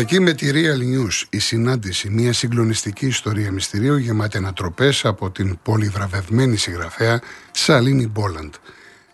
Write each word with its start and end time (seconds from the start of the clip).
Την 0.00 0.08
Κυριακή 0.08 0.24
με 0.24 0.32
τη 0.32 0.50
Real 0.54 0.96
News 0.96 1.26
η 1.30 1.38
συνάντηση, 1.38 2.10
μια 2.10 2.32
συγκλονιστική 2.32 3.06
ιστορία 3.06 3.52
μυστηρίου 3.52 3.96
γεμάτη 3.96 4.36
ανατροπές 4.36 5.04
από 5.04 5.30
την 5.30 5.58
πολυβραβευμένη 5.62 6.56
συγγραφέα 6.56 7.20
Σαλίνη 7.50 8.06
Μπόλαντ. 8.06 8.54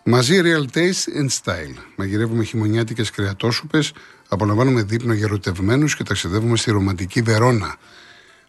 Μαζί 0.03 0.41
Real 0.43 0.77
Taste 0.77 1.21
and 1.21 1.29
Style. 1.43 1.75
Μαγειρεύουμε 1.95 2.43
χειμωνιάτικες 2.43 3.11
κρεατόσουπες, 3.11 3.93
απολαμβάνουμε 4.27 4.83
δείπνο 4.83 5.13
για 5.13 5.25
ερωτευμένους 5.25 5.95
και 5.95 6.03
ταξιδεύουμε 6.03 6.57
στη 6.57 6.71
ρομαντική 6.71 7.21
Βερόνα. 7.21 7.75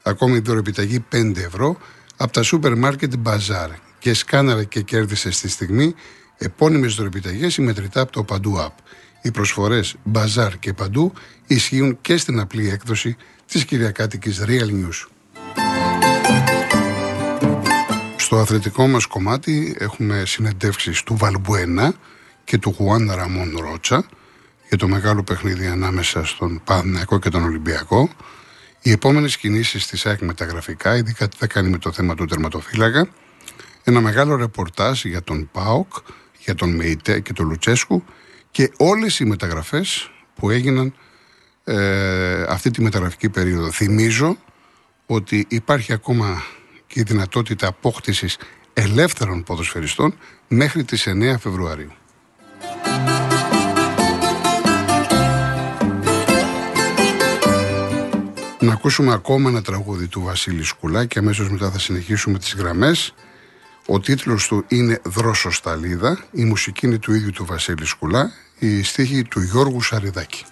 Ακόμη 0.02 0.38
δωρεπιταγή 0.38 1.04
5 1.12 1.32
ευρώ 1.36 1.78
από 2.16 2.32
τα 2.32 2.42
σούπερ 2.42 2.76
μάρκετ 2.76 3.12
Bazaar 3.24 3.70
και 3.98 4.14
σκάναρε 4.14 4.64
και 4.64 4.82
κέρδισε 4.82 5.30
στη 5.30 5.48
στιγμή 5.48 5.94
επώνυμες 6.36 6.94
δωρεπιταγές 6.94 7.56
ή 7.56 7.62
μετρητά 7.62 8.00
από 8.00 8.12
το 8.12 8.24
Παντού 8.24 8.56
App. 8.58 8.74
Οι 9.22 9.30
προσφορές 9.30 9.94
Bazaar 10.12 10.50
και 10.60 10.72
Παντού 10.72 11.12
ισχύουν 11.48 11.98
και 12.00 12.16
στην 12.16 12.40
απλή 12.40 12.68
έκδοση 12.68 13.16
της 13.46 13.64
Κυριακάτικης 13.64 14.44
Real 14.46 14.70
News. 14.70 15.06
Στο 18.16 18.38
αθλητικό 18.38 18.86
μας 18.86 19.06
κομμάτι 19.06 19.76
έχουμε 19.78 20.22
συνεντεύξεις 20.26 21.02
του 21.02 21.16
Βαλμπουένα 21.16 21.94
και 22.44 22.58
του 22.58 22.72
Χουάν 22.72 23.12
Ραμόν 23.14 23.56
Ρότσα 23.60 24.06
για 24.68 24.76
το 24.76 24.88
μεγάλο 24.88 25.22
παιχνίδι 25.22 25.66
ανάμεσα 25.66 26.24
στον 26.24 26.60
Παναθηναϊκό 26.64 27.18
και 27.18 27.28
τον 27.28 27.44
Ολυμπιακό. 27.44 28.10
Οι 28.82 28.90
επόμενες 28.90 29.36
κινήσεις 29.36 29.86
της 29.86 30.06
ΑΕΚ 30.06 30.20
με 30.20 30.34
τα 30.34 30.44
γραφικά, 30.44 30.96
ειδικά 30.96 31.28
τι 31.28 31.36
θα 31.36 31.46
κάνει 31.46 31.68
με 31.68 31.78
το 31.78 31.92
θέμα 31.92 32.14
του 32.14 32.24
τερματοφύλακα. 32.24 33.08
Ένα 33.84 34.00
μεγάλο 34.00 34.36
ρεπορτάζ 34.36 35.04
για 35.04 35.22
τον 35.22 35.48
ΠΑΟΚ, 35.52 35.92
για 36.38 36.54
τον 36.54 36.74
ΜΕΙΤΕ 36.74 37.20
και 37.20 37.32
τον 37.32 37.46
Λουτσέσκου 37.46 38.04
και 38.50 38.70
όλες 38.76 39.18
οι 39.18 39.24
μεταγραφές 39.24 40.10
που 40.34 40.50
έγιναν 40.50 40.94
ε, 41.68 42.42
αυτή 42.48 42.70
τη 42.70 42.82
μεταγραφική 42.82 43.28
περίοδο. 43.28 43.70
Θυμίζω 43.70 44.36
ότι 45.06 45.46
υπάρχει 45.48 45.92
ακόμα 45.92 46.42
και 46.86 47.00
η 47.00 47.02
δυνατότητα 47.02 47.66
απόκτησης 47.66 48.38
ελεύθερων 48.72 49.42
ποδοσφαιριστών 49.42 50.14
μέχρι 50.48 50.84
τις 50.84 51.06
9 51.08 51.34
Φεβρουαρίου. 51.40 51.92
Να 58.60 58.72
ακούσουμε 58.72 59.12
ακόμα 59.12 59.50
ένα 59.50 59.62
τραγούδι 59.62 60.06
του 60.06 60.22
Βασίλη 60.22 60.64
Σκουλά 60.64 61.04
και 61.04 61.18
αμέσως 61.18 61.50
μετά 61.50 61.70
θα 61.70 61.78
συνεχίσουμε 61.78 62.38
τις 62.38 62.54
γραμμές. 62.54 63.14
Ο 63.86 64.00
τίτλος 64.00 64.46
του 64.46 64.64
είναι 64.68 65.00
«Δρόσος 65.04 65.56
Σταλίδα», 65.56 66.24
η 66.32 66.44
μουσική 66.44 66.86
είναι 66.86 66.98
του 66.98 67.14
ίδιου 67.14 67.30
του 67.30 67.44
Βασίλη 67.44 67.86
Σκουλά, 67.86 68.32
η 68.58 68.82
στίχη 68.82 69.22
του 69.22 69.40
Γιώργου 69.40 69.82
Σαριδάκη. 69.82 70.44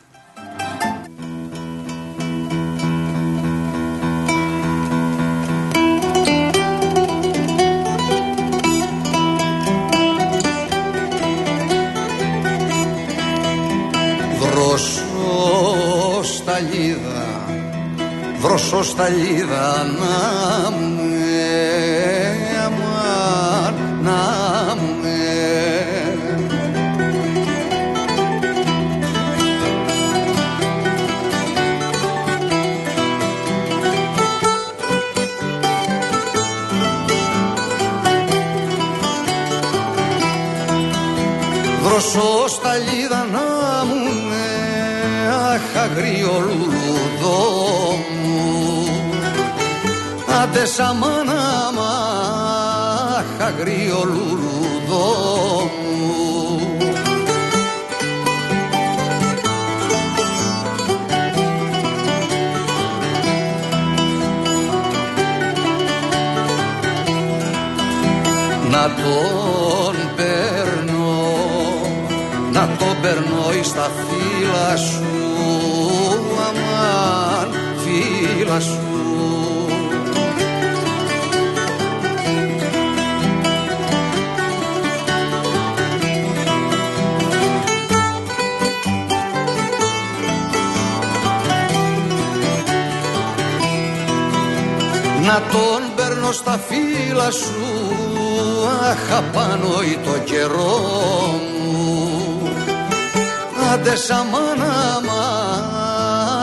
Σταλίδα 18.58 19.84
να 19.84 20.70
με 20.70 21.46
αμάν, 22.64 23.74
να 24.02 24.74
με 25.02 25.16
Δροσό 41.82 42.48
σταλίδα 42.48 43.26
να 43.32 43.84
μου 43.84 44.32
αχ 45.54 45.82
αγριολούδο 45.82 46.85
Άντε 50.56 50.66
σαμάνα 50.66 51.72
μάχ 51.74 53.46
αγρίο 53.46 54.02
λουλουδό 54.04 55.70
Να 68.70 68.82
τον 68.82 69.96
παίρνω, 70.16 71.22
να 72.52 72.68
τον 72.78 72.96
παίρνω 73.02 73.52
εις 73.60 73.72
τα 73.72 73.90
φύλλα 74.06 74.76
σου 74.76 75.04
αμάν 76.48 77.54
φύλλα 77.76 78.60
σου 78.60 78.85
τον 95.56 95.82
παίρνω 95.96 96.32
στα 96.32 96.60
φύλλα 96.68 97.30
σου 97.30 97.64
Αχ 98.90 99.18
απάνω 99.18 99.82
ή 99.92 99.98
το 100.04 100.18
καιρό 100.24 100.80
μου. 101.72 102.50
Άντε 103.72 103.96
σαν 103.96 104.26
μάνα 104.26 104.74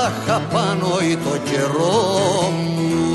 Αχ 0.06 0.36
απάνω 0.36 1.00
ή 1.10 1.18
το 1.18 1.38
καιρό 1.52 2.50
μου 2.52 3.13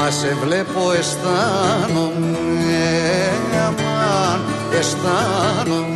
Άμα 0.00 0.10
σε 0.10 0.36
βλέπω 0.44 0.92
αισθάνομαι 0.92 2.38
Αμάν 3.66 4.44
αισθάνομαι. 4.78 5.88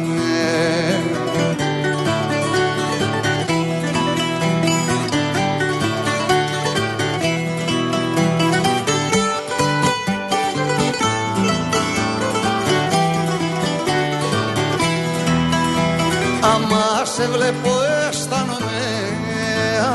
Άμα 16.40 17.04
σε 17.04 17.26
βλέπω 17.26 17.70
αισθάνομαι. 18.08 18.82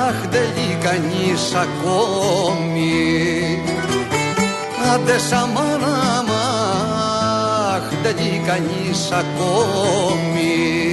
Αχ 0.08 0.28
δεν 0.30 0.50
κανείς 0.84 1.54
ακόμη 1.54 2.69
Άντε 4.94 5.18
σαν 5.18 5.50
μάνα 5.50 6.24
μαχ 6.28 7.84
δεν 8.04 8.16
γει 8.18 8.42
κανείς 8.46 9.12
ακόμη 9.12 10.89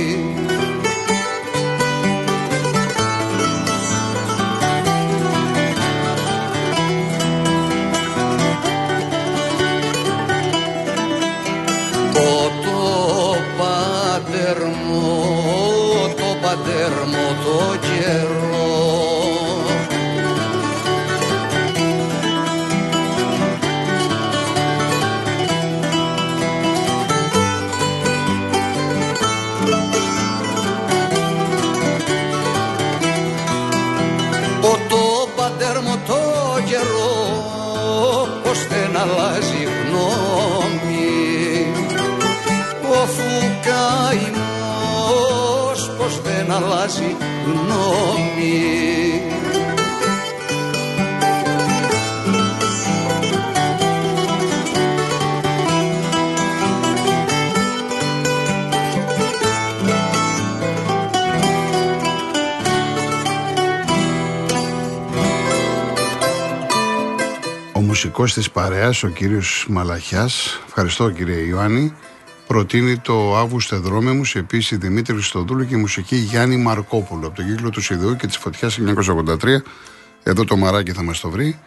μουσικός 68.06 68.34
της 68.34 68.50
παρέας, 68.50 69.02
ο 69.02 69.08
κύριος 69.08 69.66
Μαλαχιάς, 69.68 70.60
ευχαριστώ 70.66 71.10
κύριε 71.10 71.36
Ιωάννη, 71.36 71.94
προτείνει 72.46 72.98
το 72.98 73.36
Αύγουστε 73.36 73.76
δρόμε 73.76 74.12
μου 74.12 74.24
σε 74.24 74.38
επίση 74.38 74.76
Δημήτρη 74.76 75.14
Χριστοδούλου 75.14 75.66
και 75.66 75.74
η 75.74 75.78
μουσική 75.78 76.16
Γιάννη 76.16 76.56
Μαρκόπουλου 76.56 77.26
από 77.26 77.36
τον 77.36 77.46
κύκλο 77.46 77.70
του 77.70 77.80
Σιδεού 77.80 78.16
και 78.16 78.26
της 78.26 78.36
Φωτιάς 78.36 78.78
1983. 78.78 79.62
Εδώ 80.22 80.44
το 80.44 80.56
μαράκι 80.56 80.92
θα 80.92 81.02
μας 81.02 81.20
το 81.20 81.30
βρει. 81.30 81.58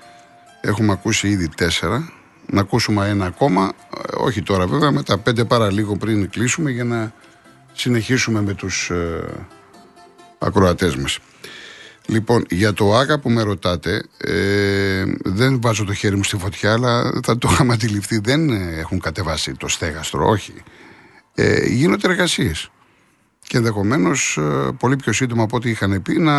Έχουμε 0.62 0.92
ακούσει 0.92 1.28
ήδη 1.28 1.50
τέσσερα. 1.50 2.12
Να 2.46 2.62
ακούσουμε 2.62 3.08
ένα 3.08 3.26
ακόμα, 3.26 3.72
ε, 3.98 4.16
όχι 4.18 4.42
τώρα 4.42 4.68
βέβαια, 4.68 4.92
με 4.92 5.04
τα 5.04 5.18
πέντε 5.18 5.44
παρά 5.46 5.72
λίγο 5.72 5.96
πριν 5.96 6.30
κλείσουμε 6.30 6.72
για 6.72 6.84
να 6.84 7.14
συνεχίσουμε 7.74 8.42
με 8.42 8.54
τους 8.54 8.90
ε, 8.90 9.24
ακροατές 10.40 10.96
μας. 10.96 11.20
Λοιπόν, 12.10 12.46
για 12.50 12.74
το 12.74 12.96
ΆΚΑ 12.96 13.20
που 13.20 13.30
με 13.30 13.42
ρωτάτε, 13.42 14.04
ε, 14.18 15.04
δεν 15.24 15.62
βάζω 15.62 15.86
το 15.86 15.94
χέρι 15.94 16.16
μου 16.16 16.24
στη 16.24 16.38
φωτιά, 16.38 16.74
αλλά 16.74 17.12
θα 17.24 17.38
το 17.38 17.50
είχαμε 17.52 17.74
αντιληφθεί. 17.74 18.20
Δεν 18.20 18.50
έχουν 18.78 19.00
κατεβάσει 19.00 19.54
το 19.54 19.68
στέγαστρο, 19.68 20.28
όχι. 20.28 20.54
Ε, 21.36 21.66
γίνονται 21.66 22.08
εργασίες. 22.08 22.72
Και 23.48 23.58
ενδεχομένως 23.58 24.38
ε, 24.38 24.72
πολύ 24.80 24.96
πιο 24.96 25.14
σύντομα 25.14 25.44
από 25.44 25.56
ό,τι 25.56 25.70
είχαν 25.70 26.02
πει 26.02 26.20
να 26.20 26.34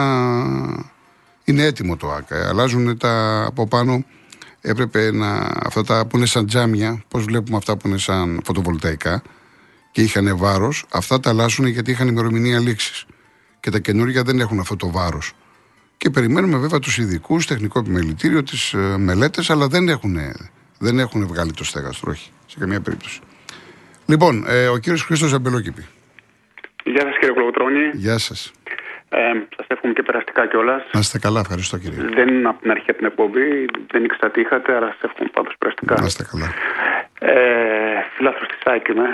είναι 1.44 1.64
έτοιμο 1.64 1.96
το 1.96 2.12
ΆΚΑ. 2.12 2.49
Αλλάζουν 2.49 2.99
τα 2.99 3.44
από 3.46 3.67
πάνω. 3.67 4.05
Έπρεπε 4.61 5.12
να. 5.12 5.31
αυτά 5.62 5.84
τα 5.84 6.06
που 6.06 6.17
είναι 6.17 6.26
σαν 6.26 6.46
τζάμια, 6.46 7.02
πώς 7.08 7.25
βλέπουμε 7.25 7.56
αυτά 7.56 7.76
που 7.76 7.88
είναι 7.88 7.99
σαν 7.99 8.40
φωτοβολταϊκά 8.44 9.22
και 9.93 10.02
είχαν 10.02 10.37
βάρος, 10.37 10.84
αυτά 10.90 11.20
τα 11.20 11.31
αλλάζουν 11.31 11.67
γιατί 11.67 11.90
είχαν 11.90 12.08
ημερομηνία 12.08 12.58
λήξης. 12.58 13.06
Και 13.61 13.70
τα 13.70 13.78
καινούργια 13.78 14.22
δεν 14.22 14.40
έχουν 14.40 14.61
αυτό 14.61 14.76
το 14.76 14.90
βάρος. 14.90 15.34
Και 16.02 16.11
περιμένουμε 16.11 16.58
βέβαια 16.58 16.79
τους 16.79 16.99
ειδικούς, 16.99 17.47
τεχνικό 17.47 17.79
επιμελητήριο, 17.79 18.43
τις 18.43 18.73
ε, 18.73 18.97
μελέτες, 18.99 19.50
αλλά 19.50 19.67
δεν 19.67 19.88
έχουν, 19.88 20.17
δεν 20.79 20.99
έχουν 20.99 21.26
βγάλει 21.26 21.52
το 21.52 21.64
στέγαστρο, 21.64 22.11
όχι, 22.11 22.31
σε 22.47 22.56
καμία 22.58 22.81
περίπτωση. 22.81 23.20
Λοιπόν, 24.06 24.44
ε, 24.49 24.69
ο 24.69 24.76
κύριος 24.76 25.02
Χρήστος 25.02 25.32
Αμπελόκηπη. 25.32 25.87
Γεια 26.85 27.00
σας 27.00 27.19
κύριε 27.19 27.35
Κλωτρόνη. 27.35 27.91
Γεια 27.93 28.19
σας. 28.19 28.52
Ε, 29.08 29.19
σας 29.56 29.67
εύχομαι 29.67 29.93
και 29.93 30.02
περαστικά 30.02 30.47
κιόλας. 30.47 30.82
Να 30.93 31.00
είστε 31.00 31.19
καλά, 31.19 31.41
ευχαριστώ 31.41 31.79
κύριε. 31.79 32.03
Δεν 32.14 32.29
είναι 32.29 32.49
από 32.49 32.61
την 32.61 32.70
αρχή 32.70 32.93
την 32.93 33.06
εκπομπή, 33.06 33.67
δεν 33.91 34.05
ήξερα 34.05 34.31
τι 34.31 34.41
είχατε, 34.41 34.76
αλλά 34.76 34.87
σας 34.87 35.11
εύχομαι 35.11 35.31
πάντως 35.32 35.55
περαστικά. 35.58 35.94
Να 35.99 36.06
είστε 36.06 36.25
καλά. 36.31 36.49
Ε, 37.19 37.35
φίλαθρο 38.17 38.46
της 38.46 38.58
ΣΑΕΚ 38.64 38.88
είμαι. 38.88 39.08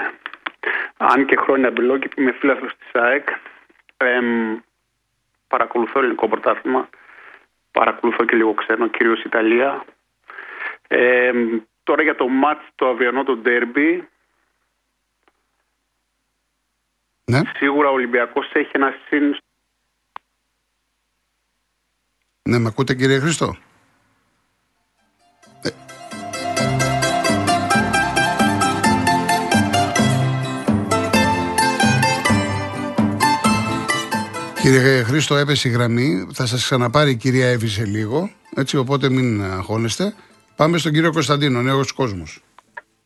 Αν 0.96 1.26
και 1.26 1.36
χρόνια 1.36 1.68
Αμπελόκηπη, 1.68 2.20
είμαι 2.22 2.32
φίλαθρο 2.40 2.66
της 2.66 2.88
ΣΑΕΚ. 2.92 3.28
Ε, 3.96 4.06
παρακολουθώ 5.48 5.98
ελληνικό 5.98 6.28
πρωτάθλημα, 6.28 6.88
παρακολουθώ 7.70 8.24
και 8.24 8.36
λίγο 8.36 8.54
ξένο, 8.54 8.88
κυρίως 8.88 9.22
Ιταλία. 9.22 9.84
Ε, 10.88 11.32
τώρα 11.82 12.02
για 12.02 12.14
το 12.16 12.28
μάτς 12.28 12.64
το 12.74 12.88
αυριανό 12.88 13.24
το 13.24 13.36
ντέρμπι, 13.36 14.08
ναι. 17.30 17.40
σίγουρα 17.56 17.88
ο 17.88 17.92
Ολυμπιακός 17.92 18.50
έχει 18.52 18.70
ένα 18.72 18.94
συν... 19.08 19.36
Ναι, 22.42 22.58
με 22.58 22.68
ακούτε 22.68 22.94
κύριε 22.94 23.18
Χρήστο; 23.18 23.56
Κύριε 34.66 35.02
Χρήστο, 35.02 35.34
έπεσε 35.34 35.68
η 35.68 35.70
γραμμή. 35.70 36.26
Θα 36.32 36.46
σας 36.46 36.62
ξαναπάρει 36.64 37.10
η 37.10 37.16
κυρία 37.16 37.48
Εύη 37.48 37.66
σε 37.66 37.84
λίγο. 37.84 38.30
Έτσι, 38.56 38.76
οπότε 38.76 39.10
μην 39.10 39.42
αγχώνεστε. 39.42 40.14
Πάμε 40.56 40.78
στον 40.78 40.92
κύριο 40.92 41.12
Κωνσταντίνο, 41.12 41.62
νέος 41.62 41.92
κόσμος. 41.92 42.42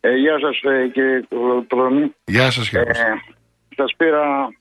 Ε, 0.01 0.15
γεια 0.15 0.39
σας, 0.39 0.61
ε, 0.63 0.89
κύριε 0.93 1.21
Τρονή. 1.67 2.15
Γεια 2.25 2.51
σας, 2.51 2.69
κύριε 2.69 2.91
ε, 2.91 3.15
Σας 3.77 3.95
πήρα 3.97 4.55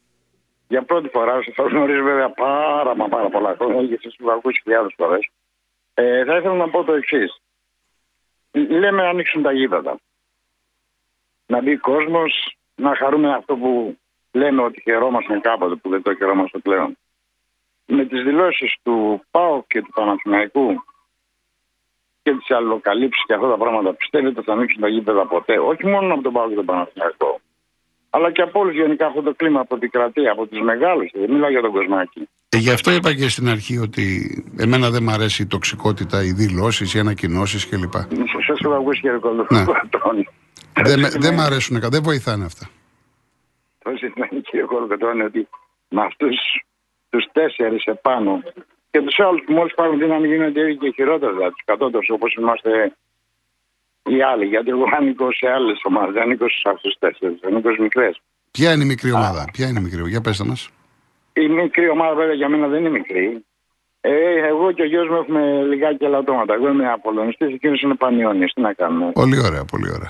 για 0.68 0.84
πρώτη 0.84 1.10
φορά. 1.10 1.40
Σας 1.56 1.72
γνωρίζω 1.72 2.04
βέβαια 2.04 2.30
πάρα, 2.30 2.96
μα 2.96 3.07
πάρα 3.07 3.30
πολλά 3.30 3.56
χρόνια 3.60 3.81
γιατί 3.81 4.04
σας 4.04 4.16
έχω 4.19 4.31
ακούσει 4.31 4.62
χιλιάδες 4.63 4.94
φορές. 4.98 5.30
Ε, 5.94 6.25
θα 6.25 6.38
ήθελα 6.38 6.56
να 6.56 6.69
πω 6.69 6.84
το 6.84 6.94
εξής. 6.94 7.42
Λέμε 8.51 9.01
να 9.01 9.10
ανοίξουν 9.10 9.42
τα 9.42 9.51
γήπεδα. 9.51 10.00
Να 11.46 11.62
μπει 11.62 11.78
κόσμος, 11.78 12.57
να 12.75 12.96
χαρούμε 12.96 13.34
αυτό 13.34 13.56
που 13.56 13.98
λέμε 14.31 14.62
ότι 14.62 14.81
χαιρόμαστε 14.81 15.40
κάποτε 15.42 15.76
που 15.76 15.90
δεν 15.90 16.02
το 16.02 16.16
χαιρόμαστε 16.16 16.58
πλέον. 16.58 16.98
Με 17.86 18.06
τις 18.06 18.24
δηλώσεις 18.24 18.76
του 18.84 19.22
ΠΑΟ 19.31 19.64
και 19.68 19.81
του 19.81 19.92
Παναθηναϊκού 19.94 20.84
και 22.22 22.31
τις 22.31 22.52
αλλοκαλύψεις 22.52 23.24
και 23.26 23.34
αυτά 23.34 23.50
τα 23.50 23.58
πράγματα 23.58 23.94
πιστεύετε 23.94 24.40
ότι 24.40 24.48
θα 24.48 24.54
ανοίξουν 24.54 24.81
τα 24.81 24.88
γήπεδα 24.88 25.26
ποτέ. 25.26 25.60
Όχι 25.60 25.86
μόνο 25.88 26.14
από 26.14 26.24
τον 26.24 26.34
ΠΑΟ 26.34 26.50
και 26.50 26.56
τον 26.56 26.66
Παναθηναϊκό. 26.66 27.40
Αλλά 28.10 28.31
και 28.31 28.42
από 28.42 28.60
όλους 28.60 28.76
γενικά 28.76 29.06
αυτό 29.06 29.22
το 29.22 29.34
κλίμα 29.34 29.60
από 29.60 29.78
την 29.78 29.90
κρατεία, 29.90 30.32
από 30.32 30.46
του 30.48 30.64
μεγάλου. 30.64 31.10
Δεν 31.14 31.32
μιλάω 31.32 31.50
για 31.50 31.62
τον 31.62 31.72
Κοσμάκη. 31.72 32.30
Ε, 32.50 32.58
γι' 32.58 32.72
αυτό 32.72 32.92
είπα 32.92 33.14
και 33.14 33.30
στην 33.30 33.50
αρχή 33.50 33.78
ότι 33.78 34.04
εμένα 34.58 34.90
δεν 34.90 35.04
μου 35.04 35.12
αρέσει 35.12 35.42
η 35.42 35.46
τοξικότητα, 35.46 36.24
οι 36.24 36.32
δηλώσεις, 36.32 36.94
οι 36.94 37.00
ανακοινώσεις 37.00 37.70
κλπ. 37.70 37.94
Σας 38.48 38.60
έχω 38.60 38.74
ακούσεις 38.74 39.02
και 39.02 39.10
ναι. 39.50 39.64
Δεν 40.84 41.00
δε 41.20 41.32
μ' 41.32 41.40
αρέσουν, 41.40 41.80
δεν 41.80 42.04
βοηθάνε 42.04 42.46
αυτά. 42.46 42.70
Το 43.89 43.97
σημαίνει 43.97 44.41
κύριε 44.41 44.65
Κολοκοτώνη 44.65 45.22
ότι 45.22 45.48
με 45.89 46.01
αυτούς 46.01 46.36
τους 47.10 47.25
τέσσερις 47.31 47.84
επάνω 47.86 48.41
και 48.91 49.01
τους 49.01 49.19
άλλους 49.19 49.41
που 49.46 49.53
μόλις 49.53 49.74
πάρουν 49.74 50.00
δύναμη 50.00 50.27
γίνονται 50.27 50.62
ήδη 50.62 50.77
και 50.77 50.91
χειρότερα, 50.96 51.31
δηλαδή 51.31 51.53
τους 51.53 51.65
κατώτερου 51.65 52.03
όπως 52.08 52.34
είμαστε 52.34 52.96
οι 54.03 54.22
άλλοι. 54.22 54.46
Γιατί 54.46 54.69
εγώ 54.69 54.84
ανήκω 54.98 55.31
σε 55.31 55.48
άλλες 55.50 55.79
ομάδες, 55.84 56.13
δεν 56.13 56.24
ανήκω 56.24 56.50
σε 56.50 56.69
αυτούς 56.69 56.81
τους 56.81 57.00
τέσσερις, 57.00 57.43
ανήκω 57.43 57.72
σε 57.72 57.81
μικρές. 57.81 58.22
Ποια 58.51 58.74
είναι 58.74 58.84
η 58.84 58.88
μικρή 58.88 59.12
ομάδα, 59.12 59.46
Ποια 59.53 59.67
είναι 59.67 59.79
η 59.79 59.84
μικρή, 59.84 60.10
για 60.10 60.22
πέστε 60.22 60.43
μας. 60.43 60.69
Η 61.34 61.48
μικρή 61.48 61.89
ομάδα 61.89 62.15
βέβαια 62.15 62.34
για 62.34 62.50
μένα 62.50 62.67
δεν 62.67 62.79
είναι 62.79 62.89
μικρή. 62.89 63.46
Ε, 64.01 64.48
εγώ 64.48 64.72
και 64.72 64.81
ο 64.81 64.86
γιος 64.86 65.08
μου 65.08 65.15
έχουμε 65.15 65.63
λιγάκι 65.63 66.03
ελαττώματα. 66.03 66.53
Εγώ 66.53 66.67
είμαι 66.69 66.91
Απολωνιστής, 66.91 67.53
εκείνο 67.53 67.75
είναι 67.84 67.96
Πανιόνιος. 67.96 68.53
Τι 68.53 68.62
να 68.62 68.74
κάνουμε; 68.74 69.12
Πολύ 69.12 69.39
ωραία, 69.39 69.65
πολύ 69.65 69.89
ωραία. 69.91 70.10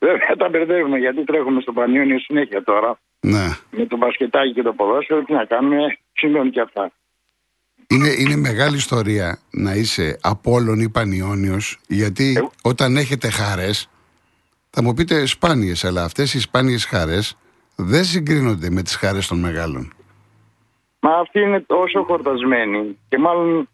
Βέβαια 0.00 0.36
τα 0.38 0.48
μπερδεύουμε 0.48 0.98
γιατί 0.98 1.24
τρέχουμε 1.24 1.60
στο 1.60 1.72
Πανιόνιο 1.72 2.18
συνέχεια 2.18 2.62
τώρα. 2.64 2.98
Ναι. 3.20 3.46
Με 3.70 3.86
το 3.86 3.96
μπασκετάκι 3.96 4.52
και 4.52 4.62
το 4.62 4.72
ποδόσφαιρο, 4.72 5.22
τι 5.24 5.32
να 5.32 5.44
κάνουμε, 5.44 5.98
συμβαίνουν 6.12 6.50
και 6.50 6.60
αυτά. 6.60 6.92
Είναι, 7.88 8.08
είναι 8.18 8.36
μεγάλη 8.36 8.76
ιστορία 8.76 9.38
να 9.50 9.74
είσαι 9.74 10.18
Απόλλων 10.22 10.80
ή 10.80 10.90
Πανιόνιος 10.90 11.78
γιατί 11.88 12.34
ε... 12.36 12.48
όταν 12.62 12.96
έχετε 12.96 13.30
χαρές 13.30 13.90
θα 14.70 14.82
μου 14.82 14.94
πείτε 14.94 15.26
σπάνιες 15.26 15.84
αλλά 15.84 16.04
αυτές 16.04 16.34
οι 16.34 16.40
σπάνιες 16.40 16.84
χαρές 16.84 17.38
δεν 17.76 18.04
συγκρίνονται 18.04 18.70
με 18.70 18.82
τις 18.82 18.96
χαρές 18.96 19.26
των 19.26 19.38
μεγάλων. 19.38 19.92
Μα 21.00 21.14
αυτοί 21.14 21.40
είναι 21.40 21.60
τόσο 21.60 22.02
χορτασμένοι 22.02 22.98
και 23.08 23.18
μάλλον 23.18 23.68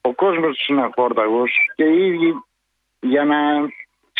ο 0.00 0.14
κόσμος 0.14 0.66
είναι 0.68 0.90
χόρταγος 0.94 1.50
και 1.76 1.84
οι 1.84 2.06
ίδιοι 2.06 2.34
για 3.00 3.24
να 3.24 3.36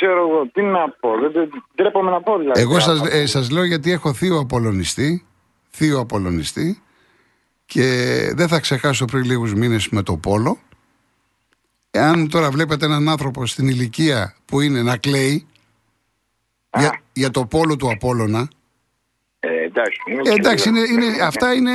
ξέρω 0.02 0.28
εγώ 0.28 0.48
τι 0.52 0.62
να 0.62 0.90
πω. 0.90 1.10
Δεν 1.32 1.50
τρέπομαι 1.74 2.10
να 2.10 2.22
πω 2.22 2.38
δηλαδή. 2.38 2.60
Εγώ 2.60 2.80
σας, 2.80 3.00
ε, 3.10 3.26
σας 3.26 3.50
λέω 3.50 3.64
γιατί 3.64 3.92
έχω 3.92 4.12
θείο 4.12 4.38
απολωνιστή, 4.38 5.26
θείο 5.70 6.00
απολωνιστή 6.00 6.82
και 7.66 7.84
δεν 8.34 8.48
θα 8.48 8.60
ξεχάσω 8.60 9.04
πριν 9.04 9.24
λίγους 9.24 9.54
μήνες 9.54 9.88
με 9.88 10.02
το 10.02 10.16
πόλο. 10.16 10.58
Εάν 11.90 12.28
τώρα 12.28 12.50
βλέπετε 12.50 12.84
έναν 12.84 13.08
άνθρωπο 13.08 13.46
στην 13.46 13.68
ηλικία 13.68 14.34
που 14.44 14.60
είναι 14.60 14.82
να 14.82 14.96
κλαίει 14.96 15.46
για, 16.78 17.00
για 17.12 17.30
το 17.30 17.46
πόλο 17.46 17.76
του 17.76 17.90
Απόλλωνα 17.90 18.48
ε, 19.40 19.64
εντάξει, 19.64 20.00
ε, 20.24 20.32
εντάξει 20.32 20.68
είναι, 20.68 20.80
είναι, 20.80 21.22
αυτά 21.22 21.54
είναι 21.54 21.72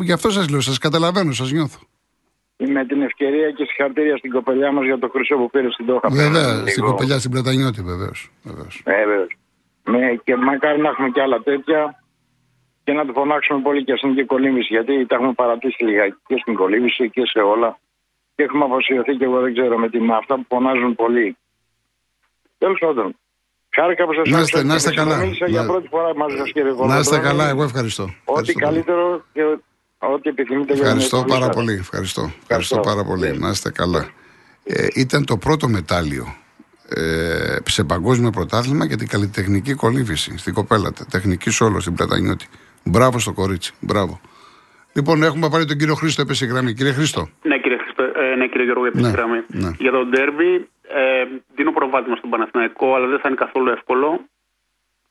γι' 0.00 0.12
αυτό 0.12 0.30
σας 0.30 0.48
λέω, 0.48 0.60
σας 0.60 0.78
καταλαβαίνω, 0.78 1.32
σας 1.32 1.52
νιώθω 1.52 1.78
με 2.56 2.84
την 2.86 3.02
ευκαιρία 3.02 3.50
και 3.50 3.64
συγχαρητήρια 3.64 4.16
στην 4.16 4.30
κοπελιά 4.30 4.72
μας 4.72 4.84
για 4.84 4.98
το 4.98 5.08
χρυσό 5.08 5.36
που 5.36 5.50
πήρε 5.50 5.70
στην 5.70 5.86
Τόχα. 5.86 6.08
Βέβαια, 6.10 6.66
στην 6.66 6.82
κοπελιά 6.84 7.18
στην 7.18 7.30
Πλατανιώτη, 7.30 7.82
βεβαίως. 7.82 8.30
Ε, 8.84 10.16
και 10.24 10.36
μακάρι 10.36 10.80
να 10.80 10.88
έχουμε 10.88 11.08
και 11.10 11.20
άλλα 11.20 11.40
τέτοια 11.42 12.02
και 12.84 12.92
να 12.92 13.06
το 13.06 13.12
φωνάξουμε 13.12 13.60
πολύ 13.60 13.84
και 13.84 13.94
στην 13.96 14.26
κολύμβηση. 14.26 14.66
Γιατί 14.70 15.06
τα 15.06 15.14
έχουμε 15.14 15.32
παρατήσει 15.32 15.84
λιγάκι 15.84 16.16
και 16.26 16.36
στην 16.40 16.54
κολύμβηση 16.54 17.10
και 17.10 17.22
σε 17.24 17.38
όλα. 17.38 17.78
Και 18.34 18.42
έχουμε 18.42 18.64
αφοσιωθεί 18.64 19.16
και 19.16 19.24
εγώ 19.24 19.40
δεν 19.40 19.52
ξέρω 19.54 19.78
με, 19.78 19.88
την, 19.88 20.04
με 20.04 20.14
αυτά 20.16 20.34
που 20.34 20.44
φωνάζουν 20.48 20.94
πολύ. 20.94 21.36
Τέλος 22.58 22.78
πάντων, 22.78 23.16
Χάρηκα 23.76 24.04
που 24.06 24.12
σας 24.14 24.28
Να 24.30 24.40
είστε- 24.40 24.54
άκουσα 24.58 24.64
να 24.64 24.74
είστε 24.74 24.90
και 24.90 24.96
καλά. 24.96 25.10
συνομίλησα 25.14 25.46
για 25.48 25.60
Να- 25.60 25.66
πρώτη 25.66 25.88
φορά 25.88 26.16
μαζί 26.16 26.36
σας 26.36 26.52
κύριε 26.52 26.70
Να 26.70 26.70
είστε 26.70 26.86
Κολοτρώνη. 26.86 27.22
καλά, 27.22 27.48
εγώ 27.48 27.62
ευχαριστώ. 27.62 28.02
Ό,τι 28.02 28.12
Ευχαριστώ 28.24 28.52
πολύ. 28.52 28.64
καλύτερο 28.64 29.24
και 29.32 29.42
ό,τι 30.28 30.42
επιθυμείτε 30.42 30.72
για 30.72 30.74
την 30.74 30.84
Ευχαριστώ 30.84 31.16
εκπομπή 31.16 31.32
πάρα 31.38 31.44
σας. 31.44 31.54
πολύ. 31.54 31.72
Ευχαριστώ. 31.72 32.20
Ευχαριστώ 32.20 32.76
Ευχαριστώ. 32.78 32.80
πάρα 32.80 33.04
πολύ. 33.04 33.38
Να 33.38 33.48
είστε 33.48 33.70
καλά. 33.70 34.08
Ε, 34.64 34.86
ήταν 34.94 35.24
το 35.24 35.36
πρώτο 35.36 35.68
μετάλλιο 35.68 36.34
ε, 36.88 37.56
σε 37.64 37.84
παγκόσμιο 37.84 38.30
πρωτάθλημα 38.30 38.84
για 38.84 38.96
την 38.96 39.08
καλλιτεχνική 39.08 39.74
κολύμβηση 39.74 40.38
στην 40.38 40.54
κοπέλα. 40.54 40.92
Τεχνική 41.10 41.50
σόλο 41.50 41.80
στην 41.80 41.94
Πλατανιώτη. 41.94 42.46
Μπράβο 42.84 43.18
στο 43.18 43.32
κορίτσι. 43.32 43.72
Μπράβο. 43.80 44.20
Λοιπόν, 44.92 45.22
έχουμε 45.22 45.48
πάρει 45.48 45.64
τον 45.64 45.76
κύριο 45.76 45.94
Χρήστο, 45.94 46.22
έπεσε 46.22 46.44
η 46.44 46.48
γραμμή. 46.48 46.72
Κύριε 46.74 46.92
Χρήστο. 46.92 47.28
Ναι, 47.42 47.58
κύριε, 47.58 47.78
Χριστό, 47.78 48.02
ε, 48.02 48.34
ναι, 48.36 48.46
κύριε 48.48 48.64
Γιώργο, 48.64 48.84
επίσης 48.86 49.06
Ναι, 49.06 49.12
γραμμή. 49.12 49.40
ναι. 49.46 49.70
Για 49.78 49.90
τον 49.90 50.08
Ντέρμπι, 50.10 50.68
ε, 50.88 51.24
δίνω 51.56 51.72
προβάδισμα 51.72 52.16
στον 52.16 52.30
Παναθηναϊκό, 52.30 52.94
αλλά 52.94 53.06
δεν 53.06 53.18
θα 53.18 53.28
είναι 53.28 53.36
καθόλου 53.36 53.68
εύκολο. 53.70 54.20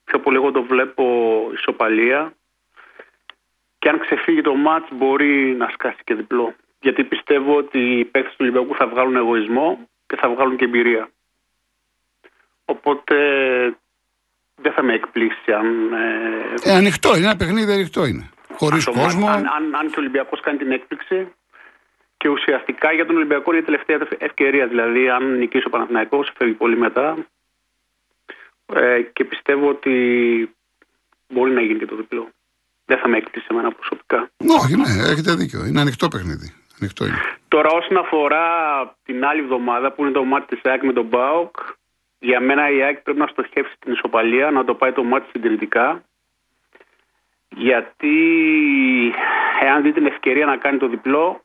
Πιο 0.04 0.18
πολύ 0.20 0.36
εγώ 0.36 0.50
το 0.50 0.62
βλέπω 0.62 1.04
ισοπαλία. 1.58 2.34
Και 3.84 3.90
αν 3.90 3.98
ξεφύγει 3.98 4.40
το 4.40 4.54
μάτς 4.54 4.88
μπορεί 4.92 5.54
να 5.56 5.68
σκάσει 5.72 5.98
και 6.04 6.14
διπλό. 6.14 6.54
Γιατί 6.80 7.04
πιστεύω 7.04 7.56
ότι 7.56 7.78
οι 7.78 8.04
παίκτες 8.04 8.30
του 8.32 8.38
Ολυμπιακού 8.40 8.74
θα 8.74 8.86
βγάλουν 8.86 9.16
εγωισμό 9.16 9.88
και 10.06 10.16
θα 10.16 10.28
βγάλουν 10.28 10.56
και 10.56 10.64
εμπειρία. 10.64 11.10
Οπότε 12.64 13.16
δεν 14.54 14.72
θα 14.72 14.82
με 14.82 14.92
εκπλήσει 14.94 15.52
αν... 15.52 15.92
ε, 15.92 16.70
Ε, 16.70 16.74
ανοιχτό 16.74 17.16
είναι, 17.16 17.26
ένα 17.26 17.36
παιχνίδι 17.36 17.72
ανοιχτό 17.72 18.04
είναι. 18.04 18.30
Χωρίς 18.52 18.84
το 18.84 18.92
μάτς, 18.92 19.04
κόσμο. 19.04 19.28
Αν, 19.28 19.46
αν, 19.46 19.74
αν 19.74 19.86
και 19.86 19.96
ο 19.96 20.00
Ολυμπιακός 20.00 20.40
κάνει 20.40 20.58
την 20.58 20.72
έκπληξη 20.72 21.32
και 22.16 22.28
ουσιαστικά 22.28 22.92
για 22.92 23.06
τον 23.06 23.16
Ολυμπιακό 23.16 23.50
είναι 23.50 23.60
η 23.60 23.64
τελευταία 23.64 23.98
ευκαιρία. 24.18 24.66
Δηλαδή, 24.66 25.08
αν 25.08 25.38
νικήσει 25.38 25.66
ο 25.66 25.70
Παναθηναϊκός 25.70 26.32
φεύγει 26.36 26.54
πολύ 26.54 26.76
μετά. 26.76 27.16
Ε, 28.74 29.02
και 29.02 29.24
πιστεύω 29.24 29.68
ότι 29.68 29.94
μπορεί 31.28 31.50
να 31.50 31.60
γίνει 31.60 31.78
και 31.78 31.86
το 31.86 31.96
διπλό. 31.96 32.28
Δεν 32.86 32.98
θα 32.98 33.08
με 33.08 33.16
έκπληξει 33.16 33.48
εμένα 33.50 33.70
προσωπικά. 33.72 34.30
Όχι, 34.62 34.76
ναι, 34.76 35.10
έχετε 35.12 35.34
δίκιο. 35.34 35.64
Είναι 35.64 35.80
ανοιχτό 35.80 36.08
παιχνίδι. 36.08 36.54
Ανοιχτό 36.80 37.04
είναι. 37.04 37.20
Τώρα, 37.48 37.70
όσον 37.70 37.96
αφορά 37.96 38.46
την 39.04 39.24
άλλη 39.24 39.40
εβδομάδα 39.40 39.92
που 39.92 40.02
είναι 40.02 40.12
το 40.12 40.24
μάτι 40.24 40.54
της 40.54 40.64
ΑΕΚ 40.64 40.82
με 40.82 40.92
τον 40.92 41.04
Μπάουκ, 41.04 41.56
για 42.18 42.40
μένα 42.40 42.70
η 42.70 42.82
ΑΕΚ 42.82 42.98
πρέπει 42.98 43.18
να 43.18 43.26
στοχεύσει 43.26 43.74
την 43.78 43.92
ισοπαλία, 43.92 44.50
να 44.50 44.64
το 44.64 44.74
πάει 44.74 44.92
το 44.92 45.02
μάτι 45.02 45.26
συντηρητικά. 45.30 46.04
Γιατί 47.48 48.16
εάν 49.62 49.82
δει 49.82 49.92
την 49.92 50.06
ευκαιρία 50.06 50.46
να 50.46 50.56
κάνει 50.56 50.78
το 50.78 50.88
διπλό, 50.88 51.44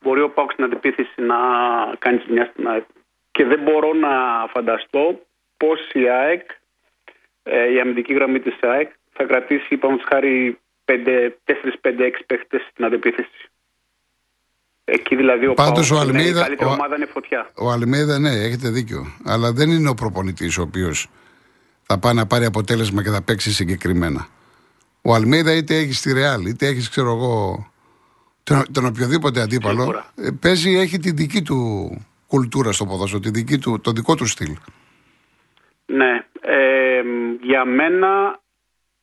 μπορεί 0.00 0.20
ο 0.20 0.30
Πάουκ 0.30 0.52
στην 0.52 0.64
αντιπίθεση 0.64 1.20
να 1.20 1.36
κάνει 1.98 2.22
ζημιά 2.26 2.44
στην 2.44 2.68
ΑΕΚ. 2.68 2.84
Και 3.30 3.44
δεν 3.44 3.60
μπορώ 3.60 3.92
να 3.92 4.46
φανταστώ 4.48 5.20
πώς 5.56 5.90
η 5.92 6.08
ΑΕΚ, 6.08 6.50
ε, 7.42 7.72
η 7.72 7.80
αμυντική 7.80 8.14
γραμμή 8.14 8.40
της 8.40 8.54
ΑΕΚ, 8.60 8.90
θα 9.16 9.24
κρατήσει, 9.24 9.66
είπαμε 9.74 9.98
χάρη, 10.08 10.58
4-5-6 10.84 12.24
παίχτες 12.26 12.60
στην 12.70 12.84
αντιπίθεση. 12.84 13.28
Εκεί 14.84 15.16
δηλαδή 15.16 15.46
ο 15.46 15.54
Πάντως, 15.54 15.88
Πάοκ 15.88 16.00
ο 16.00 16.04
είναι 16.08 16.12
η 16.12 16.16
Αλμέιδα- 16.18 16.42
καλύτερη 16.42 16.68
ο- 16.70 16.72
ομάδα 16.72 16.96
είναι 16.96 17.06
φωτιά. 17.06 17.50
Ο 17.54 17.70
Αλμέιδα, 17.70 18.18
ναι, 18.18 18.30
έχετε 18.30 18.68
δίκιο. 18.68 19.06
Αλλά 19.24 19.52
δεν 19.52 19.70
είναι 19.70 19.88
ο 19.88 19.94
προπονητής 19.94 20.58
ο 20.58 20.62
οποίος 20.62 21.06
θα 21.82 21.98
πάει 21.98 22.14
να 22.14 22.26
πάρει 22.26 22.44
αποτέλεσμα 22.44 23.02
και 23.02 23.10
θα 23.10 23.22
παίξει 23.22 23.52
συγκεκριμένα. 23.52 24.26
Ο 25.02 25.14
Αλμέιδα 25.14 25.52
είτε 25.52 25.76
έχεις 25.76 25.98
στη 25.98 26.12
Ρεάλ, 26.12 26.44
είτε 26.46 26.66
έχεις, 26.66 26.88
ξέρω 26.88 27.10
εγώ, 27.10 27.66
τον, 28.42 28.62
τον 28.72 28.86
οποιοδήποτε 28.86 29.40
αντίπαλο. 29.40 29.80
Σίγουρα. 29.80 30.12
ε, 30.16 30.28
Παίζει, 30.40 30.70
έχει 30.78 30.98
τη 30.98 31.10
δική 31.10 31.42
του 31.42 31.58
κουλτούρα 32.26 32.72
στο 32.72 32.86
ποδόσφαιρο, 32.86 33.20
τη 33.22 33.30
δική 33.30 33.58
του, 33.58 33.80
το 33.80 33.90
δικό 33.92 34.14
του 34.14 34.26
στυλ. 34.26 34.56
Ναι. 35.86 36.24
Ε, 36.40 37.02
για 37.42 37.64
μένα 37.64 38.40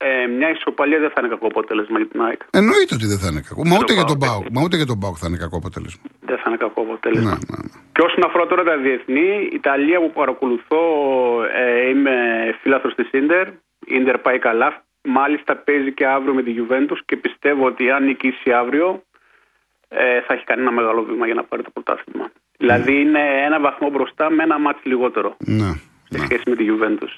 ε, 0.07 0.27
μια 0.27 0.49
ισοπαλία 0.49 0.99
δεν 0.99 1.09
θα 1.13 1.19
είναι 1.19 1.29
κακό 1.29 1.47
αποτέλεσμα 1.47 1.97
για 2.01 2.07
την 2.07 2.21
ΑΕΚ. 2.25 2.41
Εννοείται 2.59 2.93
ότι 2.97 3.05
δεν 3.11 3.19
θα 3.23 3.27
είναι 3.31 3.41
κακό. 3.49 3.61
Μα 3.65 3.75
ούτε, 3.81 3.93
για 3.93 4.03
τον 4.11 4.17
Πάοκ, 4.23 4.41
Πάουκ, 4.41 4.53
μα 4.55 4.61
ούτε 4.65 4.75
για 4.81 4.85
τον 4.85 4.99
Πάουκ 4.99 5.15
θα 5.21 5.27
είναι 5.27 5.37
κακό 5.37 5.57
αποτέλεσμα. 5.57 6.01
Δεν 6.29 6.37
θα 6.37 6.43
είναι 6.47 6.57
κακό 6.65 6.81
Ναι, 6.83 6.89
αποτέλεσμα. 6.89 7.29
ναι, 7.29 7.57
ναι. 7.61 7.81
Και 7.93 8.01
όσον 8.07 8.23
αφορά 8.27 8.45
τώρα 8.51 8.63
τα 8.63 8.77
διεθνή, 8.77 9.27
η 9.51 9.55
Ιταλία 9.61 9.99
που 9.99 10.11
παρακολουθώ, 10.11 10.83
ε, 11.63 11.89
είμαι 11.89 12.15
φίλαθρος 12.61 12.95
της 12.95 13.09
Ίντερ. 13.11 13.47
Η 13.91 13.95
Ίντερ 13.99 14.17
πάει 14.17 14.39
καλά. 14.39 14.83
Μάλιστα 15.03 15.55
παίζει 15.55 15.91
και 15.93 16.05
αύριο 16.05 16.33
με 16.33 16.43
τη 16.43 16.51
Juventus 16.59 16.99
και 17.05 17.15
πιστεύω 17.17 17.65
ότι 17.65 17.91
αν 17.91 18.03
νικήσει 18.05 18.51
αύριο 18.51 19.03
ε, 19.87 20.21
θα 20.21 20.33
έχει 20.33 20.43
κάνει 20.43 20.61
ένα 20.61 20.71
μεγάλο 20.71 21.03
βήμα 21.03 21.25
για 21.25 21.35
να 21.35 21.43
πάρει 21.43 21.63
το 21.63 21.69
πρωτάθλημα. 21.69 22.31
Δηλαδή 22.57 23.01
είναι 23.01 23.19
ένα 23.45 23.59
βαθμό 23.59 23.89
μπροστά 23.89 24.29
με 24.29 24.43
ένα 24.43 24.59
μάτι 24.59 24.89
λιγότερο 24.89 25.35
ναι, 25.39 25.71
σε 26.09 26.17
ναι. 26.17 26.25
σχέση 26.25 26.43
με 26.49 26.55
τη 26.55 26.65
Juventus. 26.69 27.13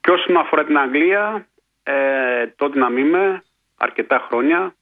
Και 0.00 0.10
όσον 0.10 0.36
αφορά 0.36 0.64
την 0.64 0.78
Αγγλία, 0.78 1.46
ε, 1.90 2.46
τότε 2.56 2.78
να 2.78 3.00
είμαι 3.00 3.42
αρκετά 3.76 4.26
χρόνια. 4.28 4.74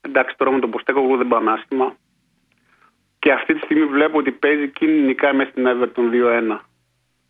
Εντάξει, 0.00 0.34
τώρα 0.36 0.50
με 0.50 0.60
τον 0.60 0.70
Ποστέκο 0.70 1.00
εγώ 1.00 1.16
δεν 1.16 1.28
πάνε 1.28 1.50
άσχημα. 1.50 1.96
Και 3.18 3.32
αυτή 3.32 3.54
τη 3.54 3.60
στιγμή 3.60 3.84
βλέπω 3.84 4.18
ότι 4.18 4.30
παίζει 4.30 4.68
και 4.68 4.86
νικάει 4.86 5.32
μέσα 5.32 5.50
στην 5.50 5.66
Everton 5.66 6.14
2-1. 6.52 6.58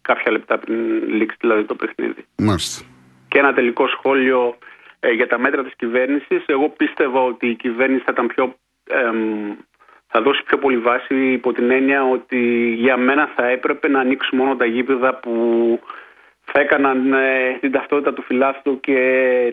Κάποια 0.00 0.32
λεπτά 0.32 0.58
πριν 0.58 1.08
λήξει 1.08 1.36
δηλαδή 1.40 1.64
το 1.64 1.74
παιχνίδι. 1.74 2.24
Μάλιστα. 2.36 2.84
Και 3.28 3.38
ένα 3.38 3.54
τελικό 3.54 3.88
σχόλιο 3.88 4.56
ε, 5.00 5.10
για 5.10 5.26
τα 5.26 5.38
μέτρα 5.38 5.62
της 5.64 5.74
κυβέρνησης. 5.76 6.44
Εγώ 6.46 6.68
πίστευα 6.68 7.20
ότι 7.20 7.48
η 7.48 7.54
κυβέρνηση 7.54 8.02
θα 8.04 8.12
ήταν 8.12 8.26
πιο... 8.26 8.54
εμ, 8.84 9.52
θα 10.06 10.22
δώσει 10.22 10.42
πιο 10.42 10.58
πολύ 10.58 10.78
βάση 10.78 11.32
υπό 11.32 11.52
την 11.52 11.70
έννοια 11.70 12.04
ότι 12.04 12.72
για 12.78 12.96
μένα 12.96 13.26
θα 13.36 13.46
έπρεπε 13.46 13.88
να 13.88 14.00
ανοίξουν 14.00 14.38
μόνο 14.38 14.56
τα 14.56 14.64
γήπεδα 14.64 15.14
που 15.14 15.32
θα 16.44 16.60
έκαναν 16.60 17.12
ε, 17.12 17.58
την 17.60 17.72
ταυτότητα 17.72 18.12
του 18.12 18.22
φιλάθλου 18.22 18.80
και 18.80 18.98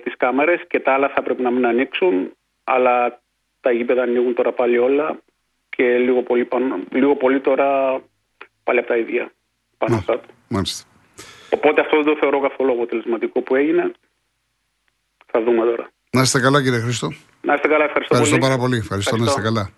τις 0.04 0.18
κάμερες 0.18 0.62
και 0.68 0.80
τα 0.80 0.94
άλλα 0.94 1.10
θα 1.10 1.22
πρέπει 1.22 1.42
να 1.42 1.52
μην 1.52 1.66
ανοίξουν 1.66 2.32
αλλά 2.64 3.20
τα 3.62 3.72
γήπεδα 3.72 4.02
ανοίγουν 4.02 4.34
τώρα 4.34 4.52
πάλι 4.52 4.78
όλα 4.78 5.20
και 5.70 5.98
λίγο 5.98 6.22
πολύ, 6.22 6.46
πάνω, 6.46 6.80
λίγο 6.92 7.16
πολύ 7.16 7.40
τώρα 7.40 8.00
πάλι 8.64 8.80
από 8.80 8.88
τα 8.88 8.98
ίδια 8.98 9.32
πάνω 9.78 10.04
κάτω. 10.06 10.28
Μάλιστα. 10.48 10.86
Οπότε 11.50 11.82
αυτό 11.82 11.96
δεν 11.96 12.06
το 12.06 12.18
θεωρώ 12.20 12.40
καθόλου 12.40 12.72
αποτελεσματικό 12.72 13.42
που 13.42 13.56
έγινε. 13.56 13.92
Θα 15.26 15.42
δούμε 15.44 15.66
τώρα. 15.66 15.90
Να 16.12 16.22
είστε 16.22 16.40
καλά, 16.40 16.64
κύριε 16.64 16.80
Χρήστο. 16.80 17.08
Να 17.42 17.54
είστε 17.54 17.68
καλά, 17.68 17.84
ευχαριστώ, 17.84 18.16
Ευχαριστώ 18.16 18.38
πολύ. 18.38 18.50
πάρα 18.50 18.62
πολύ. 18.62 18.78
Ευχαριστώ, 18.78 19.18
να 19.18 19.24
είστε 19.24 19.42
καλά. 19.42 19.70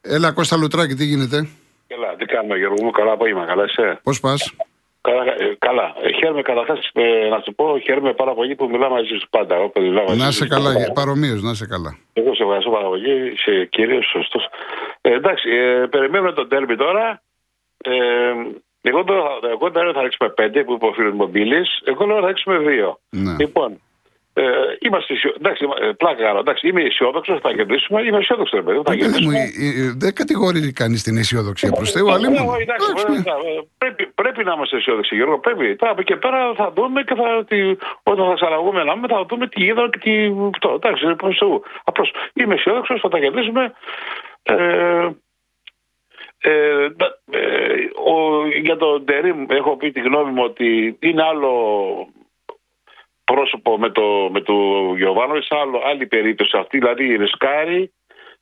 Έλα, 0.00 0.32
Κώστα 0.32 0.56
Λουτράκη, 0.56 0.94
τι 0.94 1.04
γίνεται, 1.04 1.48
Καλά, 1.86 2.16
τι 2.16 2.24
κάνουμε 2.24 2.56
Γιώργο 2.56 2.84
μου, 2.84 2.90
καλά 2.90 3.12
απόγευμα, 3.12 3.46
καλά 3.46 3.64
είσαι; 3.64 4.00
πώς 4.02 4.20
πας; 4.20 4.54
Καλά, 5.08 5.22
ε, 5.24 5.54
καλά. 5.58 5.94
Ε, 6.02 6.12
χαίρομαι 6.12 6.42
καταρχάς 6.42 6.90
ε, 6.92 7.28
να 7.28 7.40
σου 7.44 7.54
πω, 7.54 7.78
χαίρομαι 7.78 8.12
πάρα 8.12 8.34
πολύ 8.34 8.54
που 8.54 8.68
μιλάω 8.70 8.90
μαζί 8.90 9.16
σου 9.20 9.28
πάντα. 9.30 9.58
Όπως 9.58 9.82
μιλάω 9.82 10.04
μαζί 10.04 10.18
Να 10.18 10.24
σου. 10.24 10.30
είσαι 10.30 10.46
καλά, 10.46 10.70
παρομοίως, 10.94 11.42
να 11.42 11.50
είσαι 11.50 11.66
καλά. 11.66 11.96
Εγώ 12.12 12.34
σε 12.34 12.42
ευχαριστώ 12.42 12.70
πάρα 12.70 12.88
πολύ, 12.88 13.32
είσαι 13.32 13.64
κυρίω 13.64 14.02
σωστός. 14.02 14.48
Ε, 15.00 15.12
εντάξει, 15.12 15.50
ε, 15.50 15.86
περιμένουμε 15.90 16.32
τον 16.32 16.48
τέρμι 16.48 16.76
τώρα. 16.76 17.22
Ε, 17.84 17.92
εγώ, 18.80 19.04
το, 19.04 19.14
εγώ 19.50 19.70
δεν 19.70 19.82
λέω 19.84 19.92
θα 19.92 20.02
ρίξουμε 20.02 20.28
πέντε 20.30 20.64
που 20.64 20.72
είπε 20.72 20.86
ο 20.86 20.92
φίλο 20.92 21.12
μου 21.12 21.26
Μπίλη. 21.26 21.66
Εγώ 21.84 22.06
λέω 22.06 22.20
θα 22.20 22.26
ρίξουμε 22.26 22.58
δύο. 22.58 22.98
Ναι. 23.10 23.34
Λοιπόν, 23.38 23.80
ε, 24.34 24.42
είμαστε 24.80 25.12
αισιο... 25.14 25.32
εντάξει, 25.38 25.64
ε, 25.80 25.90
πλάκα 25.92 26.22
κάνω. 26.22 26.38
Εντάξει, 26.38 26.68
είμαι 26.68 26.82
αισιόδοξος, 26.82 27.40
θα 27.40 27.52
κερδίσουμε. 27.52 28.02
Είμαι 28.02 28.18
αισιόδοξος, 28.18 28.58
ρε 28.60 28.64
παιδί, 28.66 28.80
θα 28.84 28.92
Ε, 28.92 28.96
παιδί 28.96 29.06
μου, 29.06 29.10
κερδίσουμε. 29.10 29.38
ε, 29.38 29.86
ε, 29.86 29.92
δεν 29.96 30.14
κατηγορεί 30.14 30.72
κανείς 30.72 31.02
την 31.02 31.16
αισιοδοξία 31.16 31.70
προς 31.70 31.90
Θεού, 31.90 32.10
αλλά 32.12 32.28
Ναι, 32.28 32.36
ήμουν. 32.36 32.48
όχι, 32.48 32.62
εντάξει, 32.62 32.86
Εντάξει, 32.90 33.06
βέβαια, 33.12 33.34
ναι. 33.34 33.50
ε, 33.50 33.60
πρέπει, 33.78 34.06
πρέπει 34.14 34.44
να 34.44 34.52
είμαστε 34.52 34.76
αισιόδοξοι, 34.76 35.14
Γιώργο. 35.14 35.38
Πρέπει. 35.38 35.76
Τώρα 35.76 35.92
από 35.92 36.00
εκεί 36.00 36.12
και 36.12 36.18
πέρα 36.18 36.54
θα 36.54 36.72
δούμε 36.76 37.02
και 37.02 37.14
θα, 37.14 37.44
τι, 37.48 37.58
όταν 38.02 38.26
θα 38.28 38.34
ξαναγούμε 38.34 38.84
να 38.84 38.92
πούμε, 38.92 39.08
θα 39.08 39.24
δούμε 39.28 39.48
τι 39.48 39.64
είδαμε 39.64 39.88
και 39.92 39.98
τι. 39.98 40.12
Αυτό. 40.54 40.68
Εντάξει, 40.74 41.04
είναι 41.04 41.14
προς 41.14 41.36
Θεού. 41.38 41.62
Απλώς 41.84 42.08
είμαι 42.34 42.54
αισιόδοξος, 42.54 43.00
θα 43.00 43.08
τα 43.08 43.18
κερδίσουμε. 43.18 43.72
Ε, 44.42 45.08
ε, 46.44 46.90
τα- 46.90 47.18
ε, 47.30 47.40
ο, 48.12 48.46
για 48.62 48.76
τον 48.76 49.04
Τερίμ 49.04 49.44
έχω 49.48 49.76
πει 49.76 49.92
τη 49.92 50.00
γνώμη 50.00 50.30
μου 50.32 50.42
ότι 50.42 50.96
είναι 51.00 51.22
άλλο 51.22 51.52
πρόσωπο 53.34 53.78
με 53.78 53.90
το, 53.90 54.28
με 54.32 54.40
το 54.40 54.54
Γιωβάνο, 54.96 55.34
άλλο, 55.48 55.82
άλλη 55.84 56.06
περίπτωση 56.06 56.56
αυτή, 56.56 56.78
δηλαδή 56.78 57.16
ρισκάρει 57.16 57.92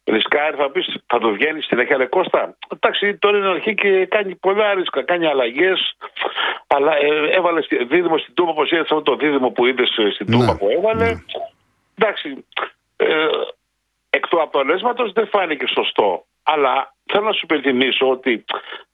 Ρισκάρει, 0.05 0.57
θα 0.57 0.71
πεις, 0.71 0.87
θα 1.07 1.19
το 1.19 1.31
βγαίνει 1.33 1.63
στην 1.63 1.79
αρχή, 1.79 1.93
αλλά 1.93 2.07
Κώστα. 2.07 2.57
Εντάξει, 2.73 3.17
τώρα 3.19 3.39
είναι 3.39 3.49
αρχή 3.49 3.75
και 3.75 4.07
κάνει 4.07 4.35
πολλά 4.35 4.75
ρίσκα, 4.75 5.03
κάνει 5.03 5.27
αλλαγές. 5.27 5.97
Αλλά 6.67 6.97
ε, 6.97 7.31
έβαλε 7.31 7.63
στη- 7.63 7.85
δίδυμο 7.85 8.19
στην 8.19 8.35
Τούμπα, 8.35 8.51
όπως 8.51 8.71
είδες 8.71 8.83
αυτό 8.83 9.03
το 9.03 9.17
δίδυμο 9.17 9.51
που 9.51 9.67
είδες 9.67 9.89
στην 9.89 10.27
Ναι, 10.29 10.37
Τούμπα 10.37 10.57
που 10.57 10.69
έβαλε. 10.69 11.05
ναι. 11.05 11.13
Εντάξει, 11.99 12.45
ε, 12.97 13.27
εκ 14.11 14.27
του 14.29 14.43
αποτελέσματος 14.43 15.13
δεν 15.13 15.29
φάνηκε 15.29 15.67
σωστό. 15.67 16.25
Αλλά 16.43 16.95
θέλω 17.13 17.25
να 17.25 17.33
σου 17.33 17.41
υπενθυμίσω 17.43 18.11
ότι 18.11 18.45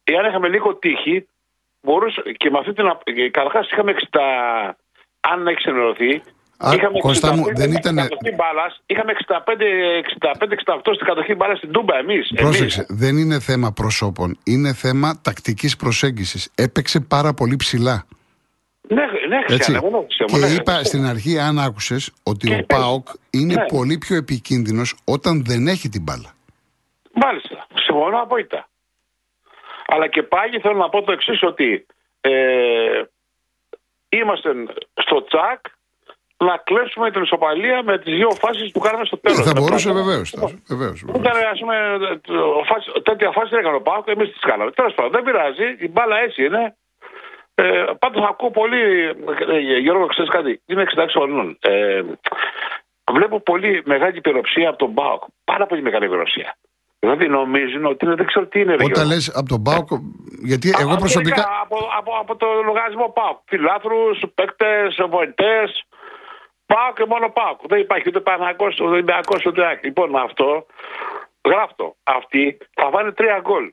εάν 0.05 0.25
είχαμε 0.29 0.49
λίγο 0.49 0.75
τύχη, 0.77 1.29
μπορούσε 1.83 2.23
και 2.37 2.51
με 2.51 2.59
αυτή 2.59 2.73
την. 2.73 2.91
Καταρχάς 3.31 3.71
είχαμε 3.71 3.91
60. 4.11 4.77
Αν 5.33 5.47
έχει 5.47 5.69
ενημερωθεί, 5.69 6.23
Α, 6.59 6.71
Κώστα 7.01 7.35
μου, 7.37 7.45
δεν 7.55 7.73
ήτανε- 7.73 8.09
κατοχή 8.09 8.35
μπάλας, 8.35 8.83
είχαμε 8.87 9.13
65-68 9.13 10.95
στην 10.95 11.07
κατοχή 11.07 11.35
μπάλας 11.35 11.59
στην 11.59 11.73
Τούμπα 11.73 11.97
εμείς. 11.99 12.33
Πρόσεξε, 12.37 12.87
δεν 12.89 13.17
είναι 13.17 13.41
θέμα 13.41 13.73
προσώπων. 13.73 14.39
Είναι 14.45 14.73
θέμα 14.75 15.21
τακτικής 15.23 15.77
προσέγγισης. 15.77 16.51
Έπαιξε 16.55 17.01
πάρα 17.01 17.35
πολύ 17.35 17.57
ψηλά. 17.57 18.07
Ναι, 18.89 19.03
ναι, 19.29 19.43
Χριστιανέ 19.47 19.81
μου, 19.81 19.91
ναι, 19.91 19.97
Χριστιανέ 19.99 20.31
μου, 20.33 20.39
Και 20.49 20.55
ναι. 20.55 20.61
είπα 20.61 20.85
στην 20.85 21.05
αρχή, 21.07 21.39
αν 21.39 21.59
άκουσες, 21.59 22.13
ότι 22.23 22.55
ο 22.55 22.65
Πάοκ 22.67 23.09
είναι 23.31 23.55
Ναι. 23.55 23.65
πολύ 23.67 23.99
πιο 23.99 24.17
επικίνδυνος 24.17 24.95
όταν 25.05 25.45
δεν 25.45 25.67
έχει 25.67 25.89
την 25.89 26.03
μπάλα. 26.03 26.31
Μάλιστα. 27.13 27.67
Συμφωνώ 27.75 28.21
απόλυτα. 28.23 28.69
Αλλά 29.87 30.09
και 30.09 30.23
πάλι 30.23 30.61
θέλω 30.61 30.75
να 30.75 30.89
πω 30.89 31.03
το 31.03 31.13
εξής 31.13 31.43
ότι 31.43 31.87
ε, 32.21 32.31
είμαστε 34.09 34.51
στο 34.95 35.25
τσακ 35.25 35.61
να 36.39 36.57
κλέψουμε 36.57 37.11
την 37.11 37.23
ισοπαλία 37.23 37.83
με 37.83 37.99
τις 37.99 38.15
δύο 38.17 38.31
φάσεις 38.31 38.71
που 38.73 38.79
κάναμε 38.79 39.05
στο 39.05 39.19
τέλος. 39.19 39.39
Ε, 39.39 39.43
θα 39.43 39.53
Με 39.55 39.61
μπορούσε 39.61 39.89
πλάκα. 39.91 40.05
βεβαίως. 40.05 40.35
Βεβαίως, 40.69 41.05
Που 41.07 41.19
Ήταν, 41.21 41.37
ας 41.53 41.59
πούμε, 41.61 41.77
το- 42.23 42.63
φάση- 42.71 43.03
τέτοια 43.03 43.31
φάση 43.31 43.49
δεν 43.49 43.59
έκανε 43.59 43.77
ο 43.77 43.81
Πάοκ, 43.83 44.09
εμείς 44.09 44.29
τις 44.33 44.41
κάναμε. 44.41 44.71
Τέλος 44.71 44.95
πάντων, 44.95 45.11
δεν 45.13 45.23
πειράζει, 45.23 45.67
η 45.79 45.89
μπάλα 45.89 46.17
έτσι 46.19 46.45
είναι. 46.45 46.77
Ε, 47.55 47.85
πάντως 47.99 48.25
ακούω 48.29 48.51
πολύ, 48.51 48.83
ε, 49.49 49.59
Γιώργο, 49.79 50.07
ξέρεις 50.07 50.31
κάτι, 50.31 50.63
είμαι 50.67 50.83
66 50.83 51.13
χρονών. 51.19 51.59
Ε, 51.61 52.03
βλέπω 53.13 53.41
πολύ 53.41 53.83
μεγάλη 53.85 54.17
υπεροψία 54.17 54.69
από 54.69 54.79
τον 54.79 54.95
Πάοκ. 54.95 55.23
Πάρα 55.45 55.67
πολύ 55.67 55.83
μεγάλη 55.83 56.05
υπεροψία. 56.05 56.57
Δηλαδή 56.99 57.29
νομίζουν 57.29 57.85
ότι 57.85 58.05
είναι, 58.05 58.15
δεν 58.15 58.27
ξέρω 58.27 58.47
τι 58.47 58.61
είναι. 58.61 58.75
ρε 58.75 58.85
Όταν 58.85 58.89
Γιώργο. 58.93 59.13
λες 59.13 59.29
από 59.35 59.49
τον 59.49 59.63
Πάοκ, 59.63 59.89
γιατί 60.45 60.69
εγώ 60.81 60.91
Από- 60.91 60.99
προσωπικά. 60.99 61.45
Από, 61.63 61.77
από, 61.99 62.13
από 62.21 62.37
το 62.37 62.47
λογαριασμό 62.65 63.09
ΠΑΟΚ. 63.09 63.39
Φιλάθρους, 63.47 64.23
παίκτες, 64.35 64.97
βοηθέ. 65.11 65.59
ΠΑΟΚ 66.67 66.95
και 66.97 67.05
μόνο 67.09 67.29
ΠΑΟΚ. 67.31 67.59
Δεν 67.69 67.79
υπάρχει 67.81 68.09
ούτε 68.09 68.21
Παναγό, 68.21 68.67
ούτε 68.67 68.83
Ολυμπιακός, 68.83 69.45
ούτε 69.47 69.67
Άκη. 69.71 69.87
Λοιπόν, 69.87 70.17
αυτό 70.17 70.67
γράφτο. 71.49 71.97
Αυτοί 72.03 72.59
θα 72.75 72.89
φάνε 72.93 73.13
τρία 73.13 73.39
γκολ. 73.43 73.73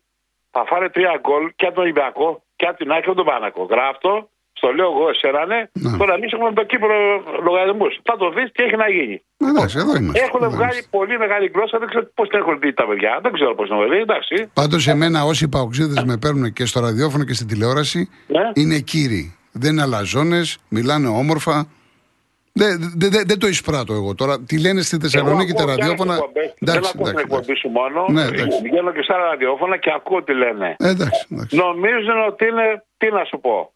Θα 0.52 0.64
φάνε 0.66 0.90
τρία 0.90 1.18
γκολ 1.22 1.52
και 1.56 1.66
από 1.66 1.76
τον 1.76 1.84
Ολυμπιακό 1.84 2.44
και 2.56 2.66
από 2.68 2.78
την 2.78 2.92
Άκη 2.92 3.02
και 3.02 3.08
από 3.10 3.18
τον 3.18 3.26
Παναγό. 3.26 3.64
Γράφτο. 3.64 4.30
Στο 4.64 4.72
λέω 4.78 4.90
εγώ, 4.94 5.06
εσένα 5.14 5.42
ναι. 5.52 5.60
Ναι. 5.86 5.98
Τώρα 6.02 6.14
εμείς 6.18 6.32
έχουμε 6.36 6.54
το 6.60 6.64
Κύπρο 6.72 6.96
λογαριασμούς. 7.48 7.94
Θα 8.04 8.16
το 8.18 8.30
δεις 8.36 8.48
τι 8.52 8.64
έχει 8.64 8.76
να 8.84 8.90
γίνει. 8.90 9.18
Εντάξει, 9.50 9.78
εδώ 9.84 9.94
είμαστε. 10.00 10.20
Έχουν 10.26 10.42
εδώ 10.44 10.52
βγάλει 10.58 10.72
είμαστε. 10.80 10.98
πολύ 10.98 11.18
μεγάλη 11.24 11.46
γλώσσα. 11.54 11.76
Δεν 11.82 11.88
ξέρω 11.92 12.06
πώς 12.18 12.28
την 12.30 12.40
έχουν 12.40 12.60
δει 12.60 12.74
τα 12.74 12.86
παιδιά. 12.88 13.20
Δεν 13.24 13.32
ξέρω 13.34 13.56
πώς 13.56 13.68
την 13.68 13.76
έχουν 13.78 13.90
δει. 13.94 13.98
Εντάξει. 14.08 14.36
Πάντως, 14.54 14.88
εμένα 14.88 15.24
όσοι 15.32 15.48
παοξίδες 15.50 16.04
με 16.04 16.16
παίρνουν 16.18 16.54
και 16.54 16.66
στο 16.66 16.80
ραδιόφωνο 16.80 17.24
και 17.24 17.34
στην 17.34 17.48
τηλεόραση 17.48 18.10
Ναι. 18.28 18.46
είναι 18.62 18.78
κύριοι. 18.80 19.36
Δεν 19.52 19.72
είναι 19.72 19.82
αλαζόνε, 19.82 20.42
μιλάνε 20.70 21.08
όμορφα. 21.08 21.56
Δεν 22.56 22.70
δεν- 22.98 23.12
δεν- 23.12 23.24
δεν 23.28 23.40
το 23.40 23.48
εισπράττω 23.48 23.94
εγώ 23.94 24.16
τώρα. 24.16 24.34
Τι 24.48 24.56
λένε 24.66 24.82
στη 24.82 24.98
Θεσσαλονίκη 25.04 25.54
τα 25.54 25.62
Εγώ 25.62 25.72
ακούω 25.72 25.76
και 25.76 25.82
ραδιόφωνα. 25.82 26.14
άλλες 26.14 26.24
εκπομπές. 26.28 26.54
Δεν 26.60 26.76
Εντάξει, 26.76 26.92
ακούω 26.94 27.06
την 27.10 27.18
εντάξει, 27.18 27.36
εκπομπή 27.38 27.56
σου 27.62 27.70
μόνο. 27.80 28.00
Ναι, 28.16 28.22
εντάξει. 28.22 28.58
Βγαίνω 28.68 28.92
και 28.96 29.02
στα 29.06 29.14
άλλα 29.16 29.26
ραδιόφωνα 29.34 29.78
και 29.78 29.92
ακούω 29.96 30.24
τι 30.24 30.34
λένε. 30.34 30.76
Ε, 30.80 30.90
Εντάξει, 30.90 31.22
εντάξει. 31.32 31.56
Νομίζουν 31.66 32.18
ότι 32.30 32.44
είναι, 32.52 32.68
τι 32.98 33.08
να 33.18 33.24
σου 33.30 33.38
πω. 33.46 33.72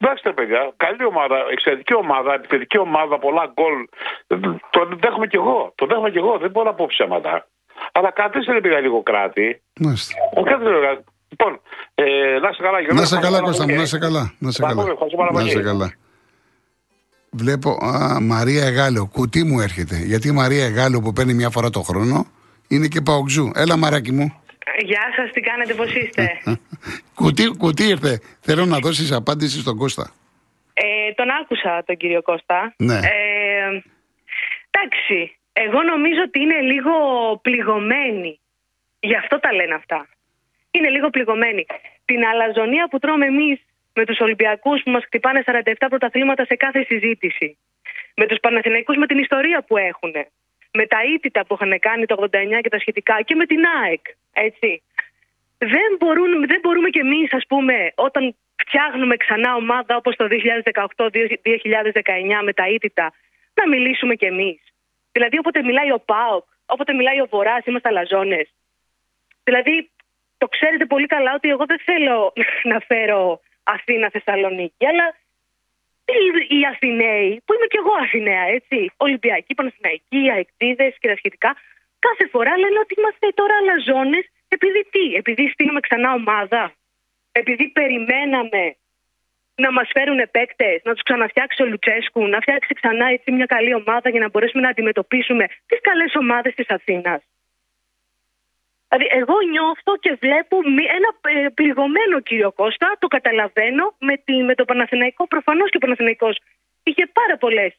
Εντάξει, 0.00 0.22
ρε 0.26 0.32
παιδιά, 0.32 0.72
καλή 0.76 1.04
ομάδα, 1.04 1.36
εξαιρετική 1.52 1.94
ομάδα, 1.94 2.34
επιθετική 2.34 2.78
ομάδα, 2.78 3.18
πολλά 3.18 3.44
γκολ. 3.54 3.76
Το 4.70 4.80
δέχομαι 5.02 5.26
κι 5.26 5.36
εγώ. 5.36 5.72
Το 5.74 5.86
δέχομαι 5.86 6.10
κι 6.10 6.18
εγώ. 6.18 6.38
Δεν 6.38 6.50
μπορώ 6.50 6.66
να 6.70 6.74
πω 6.74 6.86
ψέματα. 6.88 7.46
Αλλά 7.92 8.10
καθίστε 8.12 8.52
ρε 8.52 8.60
παιδιά 8.60 8.80
λίγο 8.80 9.02
κράτη. 9.02 9.62
Μάλιστα. 9.80 10.14
Ο 10.34 10.42
κάθε 10.42 10.64
λίγο- 10.64 11.04
Λοιπόν, 11.28 11.60
ε, 11.94 12.04
να 12.42 12.48
είσαι 12.48 12.62
καλά, 12.62 12.78
Γιώργο. 12.80 13.00
Να 13.00 13.06
σε 13.06 13.14
καλά, 13.14 13.26
Ευχαριστώ 13.36 13.44
Κώστα 13.46 13.62
μου, 13.62 13.68
πολύ. 13.68 13.80
να 13.80 13.86
σε 13.86 13.98
καλά. 13.98 14.32
Να 14.38 14.50
σε 14.50 14.60
Τα 14.60 14.66
καλά. 14.68 14.80
πούμε, 14.80 14.92
ευχαριστώ 14.92 15.16
πάρα 15.18 15.32
Να 15.32 15.38
πολύ. 15.38 15.50
σε 15.50 15.62
καλά. 15.62 15.92
Βλέπω, 17.30 17.70
α, 17.70 18.20
Μαρία 18.20 18.64
Εγάλεο, 18.66 19.06
κουτί 19.06 19.44
μου 19.44 19.60
έρχεται. 19.60 19.96
Γιατί 19.96 20.28
η 20.28 20.30
Μαρία 20.30 20.64
Εγάλεο 20.64 21.00
που 21.00 21.12
παίρνει 21.12 21.34
μια 21.34 21.50
φορά 21.50 21.70
το 21.70 21.80
χρόνο 21.80 22.26
είναι 22.68 22.86
και 22.86 23.00
παοξού. 23.00 23.50
Έλα, 23.54 23.76
μαράκι 23.76 24.12
μου. 24.12 24.42
Γεια 24.84 25.12
σας, 25.16 25.30
τι 25.32 25.40
κάνετε, 25.40 25.74
πώς 25.74 25.94
είστε; 25.94 26.42
κουτί, 27.20 27.44
κουτί 27.58 27.84
ήρθε. 27.88 28.20
Θέλω 28.40 28.64
να 28.64 28.78
δώσεις 28.78 29.12
απάντηση 29.12 29.60
στον 29.60 29.76
Κώστα. 29.76 30.12
ε, 30.74 31.12
τον 31.12 31.30
άκουσα 31.30 31.82
τον 31.86 31.96
κύριο 31.96 32.22
Κώστα. 32.22 32.74
Ναι. 32.76 32.94
Ε, 32.94 33.82
εντάξει, 34.70 35.36
εγώ 35.52 35.82
νομίζω 35.82 36.20
ότι 36.26 36.40
είναι 36.40 36.60
λίγο 36.60 36.92
πληγωμένοι. 37.42 38.40
Γι' 39.00 39.16
αυτό 39.16 39.40
τα 39.40 39.52
λένε 39.52 39.74
αυτά. 39.74 40.08
Είναι 40.70 40.88
λίγο 40.88 41.10
πληγωμένοι. 41.10 41.66
Την 42.04 42.24
αλαζονία 42.24 42.88
που 42.88 42.98
τρώμε 42.98 43.26
εμείς 43.26 43.58
με 43.92 44.04
τους 44.04 44.20
Ολυμπιακούς 44.20 44.82
που 44.82 44.90
μας 44.90 45.04
χτυπάνε 45.04 45.42
47 45.46 45.72
πρωταθλήματα 45.88 46.44
σε 46.44 46.54
κάθε 46.54 46.82
συζήτηση. 46.82 47.58
Με 48.16 48.26
τους 48.26 48.38
Παναθηναϊκούς 48.40 48.96
με 48.96 49.06
την 49.06 49.18
ιστορία 49.18 49.64
που 49.66 49.76
έχουν. 49.76 50.12
Με 50.72 50.86
τα 50.86 50.98
ήττα 51.02 51.46
που 51.46 51.54
είχαν 51.54 51.78
κάνει 51.78 52.06
το 52.06 52.28
89 52.32 52.60
και 52.62 52.68
τα 52.68 52.78
σχετικά 52.78 53.22
και 53.22 53.34
με 53.34 53.46
την 53.46 53.64
ΑΕΚ. 53.82 54.00
Έτσι. 54.32 54.82
δεν, 55.58 55.96
μπορούν, 55.98 56.46
δεν 56.46 56.60
μπορούμε 56.60 56.88
κι 56.90 56.98
εμείς, 56.98 57.32
ας 57.32 57.44
πούμε, 57.48 57.92
όταν 57.94 58.36
φτιάχνουμε 58.64 59.16
ξανά 59.16 59.54
ομάδα 59.54 59.96
όπως 59.96 60.16
το 60.16 60.26
2018-2019 60.30 60.30
με 62.44 62.52
τα 62.52 62.68
ήττα, 62.68 63.12
να 63.54 63.68
μιλήσουμε 63.68 64.14
κι 64.14 64.24
εμείς. 64.24 64.60
Δηλαδή, 65.12 65.38
όποτε 65.38 65.62
μιλάει 65.62 65.92
ο 65.92 66.00
ΠΑΟΚ, 66.04 66.44
όποτε 66.66 66.92
μιλάει 66.92 67.20
ο 67.20 67.26
Βορράς, 67.30 67.64
είμαστε 67.64 67.88
αλαζόνες. 67.88 68.48
Δηλαδή, 69.44 69.90
το 70.38 70.46
ξέρετε 70.48 70.86
πολύ 70.86 71.06
καλά 71.06 71.34
ότι 71.34 71.48
εγώ 71.48 71.64
δεν 71.66 71.78
θέλω 71.78 72.32
να 72.72 72.78
φέρω 72.80 73.40
Αθήνα-Θεσσαλονίκη, 73.62 74.86
αλλά 74.86 75.14
οι, 76.16 76.56
οι 76.56 76.60
Αθηναίοι, 76.72 77.30
που 77.44 77.52
είμαι 77.54 77.68
κι 77.72 77.80
εγώ 77.82 77.92
Αθηναία, 78.04 78.44
έτσι, 78.56 78.78
Ολυμπιακοί, 78.96 79.54
Παναθηναϊκοί, 79.54 80.22
Αεκτήδες 80.34 80.92
και 81.00 81.08
τα 81.08 81.16
σχετικά, 81.16 81.50
κάθε 82.06 82.24
φορά 82.32 82.52
λένε 82.58 82.78
ότι 82.84 82.94
είμαστε 82.98 83.26
τώρα 83.34 83.54
αλαζόνες 83.60 84.24
επειδή 84.48 84.80
τι, 84.92 85.04
επειδή 85.14 85.48
στείλουμε 85.48 85.80
ξανά 85.80 86.12
ομάδα, 86.12 86.72
επειδή 87.32 87.68
περιμέναμε 87.68 88.76
να 89.54 89.72
μας 89.72 89.88
φέρουν 89.92 90.20
παίκτες, 90.30 90.80
να 90.84 90.92
τους 90.92 91.02
ξαναφτιάξει 91.02 91.62
ο 91.62 91.66
Λουτσέσκου, 91.66 92.26
να 92.26 92.40
φτιάξει 92.40 92.74
ξανά 92.74 93.06
έτσι 93.06 93.32
μια 93.32 93.46
καλή 93.46 93.74
ομάδα 93.74 94.10
για 94.10 94.20
να 94.20 94.28
μπορέσουμε 94.28 94.62
να 94.62 94.68
αντιμετωπίσουμε 94.68 95.44
τις 95.66 95.80
καλές 95.80 96.14
ομάδες 96.14 96.54
της 96.54 96.68
Αθήνας. 96.68 97.22
Δηλαδή, 98.88 99.08
εγώ 99.20 99.36
νιώθω 99.50 99.96
και 100.00 100.16
βλέπω 100.20 100.56
μη- 100.62 100.90
ένα 100.98 101.40
ε, 101.40 101.48
πληγωμένο 101.48 102.20
κύριο 102.20 102.52
Κώστα, 102.52 102.96
το 102.98 103.06
καταλαβαίνω 103.06 103.94
με, 103.98 104.16
τη, 104.16 104.34
με 104.42 104.54
το 104.54 104.64
Παναθηναϊκό. 104.64 105.26
Προφανώς 105.26 105.70
και 105.70 105.76
ο 105.76 105.80
Παναθηναϊκός 105.80 106.38
είχε 106.82 107.06
πάρα 107.06 107.36
πολλές 107.36 107.72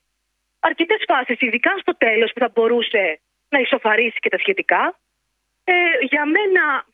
αρκετές 0.60 1.04
φάσεις, 1.08 1.42
ειδικά 1.42 1.78
στο 1.78 1.98
τέλος 1.98 2.32
που 2.34 2.40
θα 2.40 2.52
μπορούσε 2.54 3.20
να 3.50 3.60
ισοφαρίσει 3.60 4.18
και 4.20 4.30
τα 4.30 4.38
σχετικά. 4.38 5.00
Ε, 5.64 5.74
για 6.02 6.26
μένα, 6.26 6.86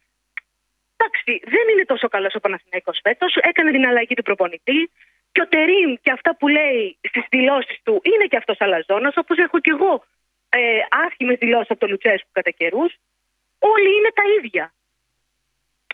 εντάξει, 0.96 1.32
δεν 1.54 1.66
είναι 1.72 1.86
τόσο 1.86 2.08
καλός 2.08 2.36
ο 2.36 2.40
Παναθηναϊκός 2.40 3.00
φέτος. 3.04 3.36
Έκανε 3.36 3.72
την 3.72 3.86
αλλαγή 3.86 4.14
του 4.16 4.24
προπονητή. 4.24 4.92
Και 5.32 5.42
ο 5.42 5.48
Τερήμ 5.48 5.94
και 6.02 6.12
αυτά 6.12 6.36
που 6.36 6.48
λέει 6.48 6.98
στις 7.02 7.24
δηλώσεις 7.30 7.80
του 7.84 8.02
είναι 8.04 8.26
και 8.26 8.38
αυτός 8.38 8.58
αλαζόνας, 8.60 9.18
όπως 9.18 9.38
έχω 9.38 9.60
και 9.60 9.70
εγώ 9.70 10.06
ε, 10.50 10.60
άσχημες 11.06 11.38
δηλώσεις 11.38 11.70
από 11.70 11.80
το 11.80 11.88
Λουτσέσκου 11.88 12.30
κατά 12.32 12.50
καιρούς 12.50 12.96
όλοι 13.60 13.90
είναι 13.98 14.12
τα 14.14 14.24
ίδια. 14.38 14.74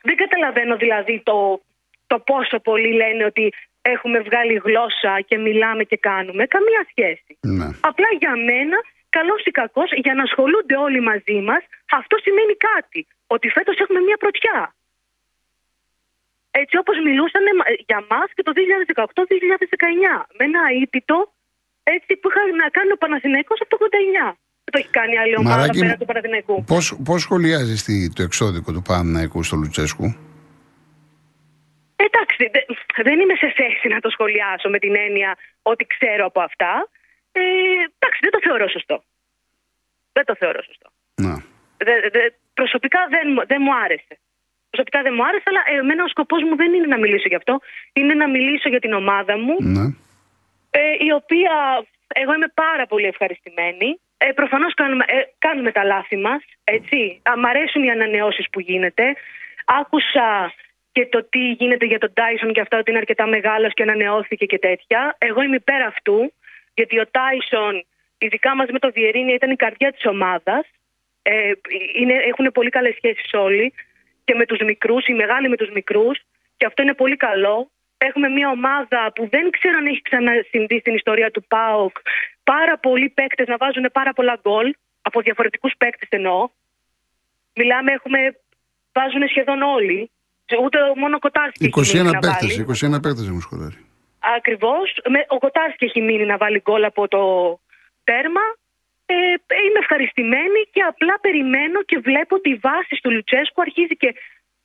Δεν 0.04 0.16
καταλαβαίνω 0.16 0.76
δηλαδή 0.78 1.22
το, 1.24 1.62
το 2.08 2.20
πόσο 2.20 2.60
πολλοί 2.60 2.94
λένε 2.94 3.24
ότι 3.26 3.54
έχουμε 3.82 4.20
βγάλει 4.20 4.62
γλώσσα 4.66 5.22
και 5.22 5.38
μιλάμε 5.38 5.84
και 5.84 5.98
κάνουμε. 5.98 6.46
Καμία 6.46 6.86
σχέση. 6.90 7.38
Ναι. 7.42 7.68
Απλά 7.82 8.08
για 8.20 8.36
μένα, 8.36 8.78
καλός 9.10 9.42
ή 9.44 9.52
κακός, 9.52 9.90
για 9.96 10.14
να 10.14 10.24
ασχολούνται 10.24 10.78
όλοι 10.78 11.02
μαζί 11.02 11.40
μας, 11.48 11.62
αυτό 11.92 12.18
σημαίνει 12.18 12.56
κάτι. 12.56 13.08
Ότι 13.28 13.50
φέτος 13.50 13.78
έχουμε 13.78 14.00
μια 14.00 14.18
πρωτιά. 14.18 14.76
Έτσι 16.52 16.78
όπως 16.78 16.98
μιλούσαν 17.06 17.44
για 17.90 18.02
μας 18.10 18.28
και 18.36 18.44
το 18.44 18.52
2018-2019. 18.56 20.26
Με 20.38 20.44
ένα 20.50 20.62
αίτητο 20.82 21.34
έτσι 21.84 22.12
που 22.18 22.30
είχα 22.30 22.42
να 22.62 22.70
κάνει 22.70 22.92
ο 22.92 22.98
Παναθηναϊκός 22.98 23.60
από 23.62 23.78
το 23.78 23.88
89. 24.30 24.34
Δεν 24.72 24.82
το 24.82 24.88
έχει 24.88 24.90
κάνει 25.00 25.18
άλλη 25.18 25.36
ομάδα 25.38 25.56
Μαράκι 25.58 25.80
πέρα 25.80 25.92
μου, 25.92 25.98
του 25.98 26.06
Παναθηναϊκού. 26.06 26.64
Πώς, 26.64 26.86
πώς 27.06 27.22
σχολιάζεις 27.22 27.84
τη- 27.84 28.14
το 28.14 28.22
εξώδικο 28.24 28.72
του 28.76 28.82
Παναναϊκού 28.82 29.44
στο 29.44 29.56
Λουτσέσκου; 29.56 30.08
Εντάξει, 32.06 32.50
δε- 32.54 32.68
δεν 33.08 33.20
είμαι 33.20 33.36
σε 33.44 33.54
θέση 33.60 33.88
να 33.88 34.00
το 34.00 34.10
σχολιάσω 34.10 34.70
με 34.70 34.80
την 34.80 34.96
έννοια 34.96 35.38
ότι 35.62 35.84
ξέρω 35.94 36.26
από 36.26 36.42
αυτά. 36.42 36.72
Ε, 37.32 37.42
εντάξει, 37.98 38.20
δεν 38.26 38.32
το 38.36 38.40
θεωρώ 38.46 38.68
σωστό. 38.76 39.04
Δεν 40.14 40.26
το 40.26 40.36
θεωρώ 40.42 40.62
σωστό. 40.70 40.88
Να. 41.26 41.34
Δε- 41.88 42.10
δε- 42.16 42.32
προσωπικά 42.54 43.00
δεν, 43.10 43.26
μου- 43.34 43.46
δεν 43.52 43.60
μου 43.66 43.74
άρεσε. 43.84 44.16
Προσωπικά 44.70 45.02
δεν 45.02 45.14
μου 45.18 45.24
άρεσε, 45.26 45.44
αλλά 45.52 45.62
ε, 45.72 45.76
εμένα 45.84 46.04
ο 46.04 46.08
σκοπός 46.08 46.42
μου 46.48 46.56
δεν 46.62 46.74
είναι 46.74 46.88
να 46.88 46.98
μιλήσω 47.04 47.28
γι' 47.28 47.36
αυτό. 47.42 47.54
Είναι 47.94 48.14
να 48.14 48.28
μιλήσω 48.30 48.70
για 48.70 48.80
την 48.80 48.94
ομάδα 48.94 49.38
μου, 49.38 49.56
Ναι. 49.60 49.86
ε, 50.80 50.80
η 51.08 51.10
οποία 51.20 51.54
εγώ 52.22 52.34
είμαι 52.34 52.52
πάρα 52.64 52.86
πολύ 52.92 53.06
ευχαριστημένη. 53.14 53.90
Ε, 54.24 54.32
Προφανώς 54.32 54.74
κάνουμε, 54.74 55.04
ε, 55.08 55.22
κάνουμε 55.38 55.72
τα 55.72 55.84
λάθη 55.84 56.18
μας. 56.18 56.42
Μ' 57.38 57.46
αρέσουν 57.46 57.84
οι 57.84 57.92
ανανεώσεις 57.92 58.46
που 58.52 58.60
γίνεται. 58.60 59.16
Άκουσα 59.66 60.54
και 60.92 61.06
το 61.06 61.24
τι 61.30 61.52
γίνεται 61.52 61.86
για 61.86 62.00
τον 62.00 62.14
Τάισον 62.14 62.54
και 62.54 62.62
αυτά 62.62 62.78
ότι 62.78 62.90
είναι 62.90 63.00
αρκετά 63.00 63.26
μεγάλος 63.28 63.74
και 63.74 63.84
ανανεώθηκε 63.84 64.46
και 64.46 64.60
τέτοια. 64.60 65.16
Εγώ 65.18 65.42
είμαι 65.42 65.56
υπέρ 65.56 65.82
αυτού, 65.82 66.34
γιατί 66.74 67.00
ο 67.00 67.08
Τάισον, 67.12 67.86
ειδικά 68.18 68.56
μαζί 68.56 68.72
με 68.72 68.80
το 68.80 68.92
Βιερίνια, 68.92 69.34
ήταν 69.34 69.52
η 69.52 69.56
καρδιά 69.56 69.92
της 69.92 70.06
ομάδας. 70.06 70.66
Ε, 71.22 71.52
είναι, 71.96 72.14
έχουν 72.14 72.52
πολύ 72.52 72.70
καλές 72.70 72.96
σχέσεις 72.96 73.34
όλοι 73.34 73.74
και 74.24 74.36
με 74.36 74.46
τους 74.46 74.60
μικρούς, 74.60 75.08
οι 75.08 75.14
μεγάλοι 75.14 75.50
με 75.50 75.56
τους 75.56 75.70
μικρούς. 75.70 76.20
Και 76.58 76.66
αυτό 76.66 76.82
είναι 76.82 76.94
πολύ 76.94 77.16
καλό. 77.16 77.70
Έχουμε 77.98 78.28
μια 78.30 78.50
ομάδα 78.50 79.12
που 79.16 79.28
δεν 79.30 79.50
ξέρω 79.50 79.78
αν 79.78 79.86
έχει 79.86 80.02
ξανασυμβεί 80.02 80.80
στην 80.80 80.94
ιστορία 80.96 81.32
του 81.32 81.44
ΠΑΟΚ. 81.48 81.98
Πάρα 82.44 82.78
πολλοί 82.78 83.10
παίκτες 83.10 83.48
να 83.48 83.58
βάζουν 83.58 83.90
πάρα 83.94 84.14
πολλά 84.14 84.40
γκολ. 84.42 84.74
Από 85.02 85.22
διαφορετικούς 85.22 85.74
παίκτες 85.78 86.10
εννοώ. 86.12 86.50
Μιλάμε, 87.54 87.92
έχουμε, 87.92 88.20
βάζουν 88.94 89.28
σχεδόν 89.28 89.62
όλοι. 89.62 90.12
Ούτε 90.64 90.78
μόνο 90.96 91.16
ο 91.16 91.20
Κοτάρσκι 91.20 91.70
21 91.76 92.12
παίκτες, 92.22 92.84
21 92.84 93.02
παίκτες 93.02 93.28
έχουν 93.28 93.42
σκοράρει. 93.42 93.78
Ακριβώς. 94.38 95.02
Ο 95.28 95.38
Κοτάρσκι 95.38 95.86
έχει 95.86 96.02
μείνει 96.02 96.26
να 96.26 96.38
βάλει 96.38 96.62
γκολ 96.62 96.84
από 96.84 97.08
το 97.08 97.24
τέρμα. 98.04 98.46
Ε, 99.06 99.14
είμαι 99.66 99.80
ευχαριστημένη 99.80 100.60
και 100.74 100.82
απλά 100.82 101.16
περιμένω 101.22 101.84
και 101.84 101.98
βλέπω 102.00 102.40
τη 102.40 102.56
βάση 102.56 103.00
του 103.02 103.12
Λουτσέσκου 103.12 103.62
αρχίζει 103.62 103.96
και 103.98 104.16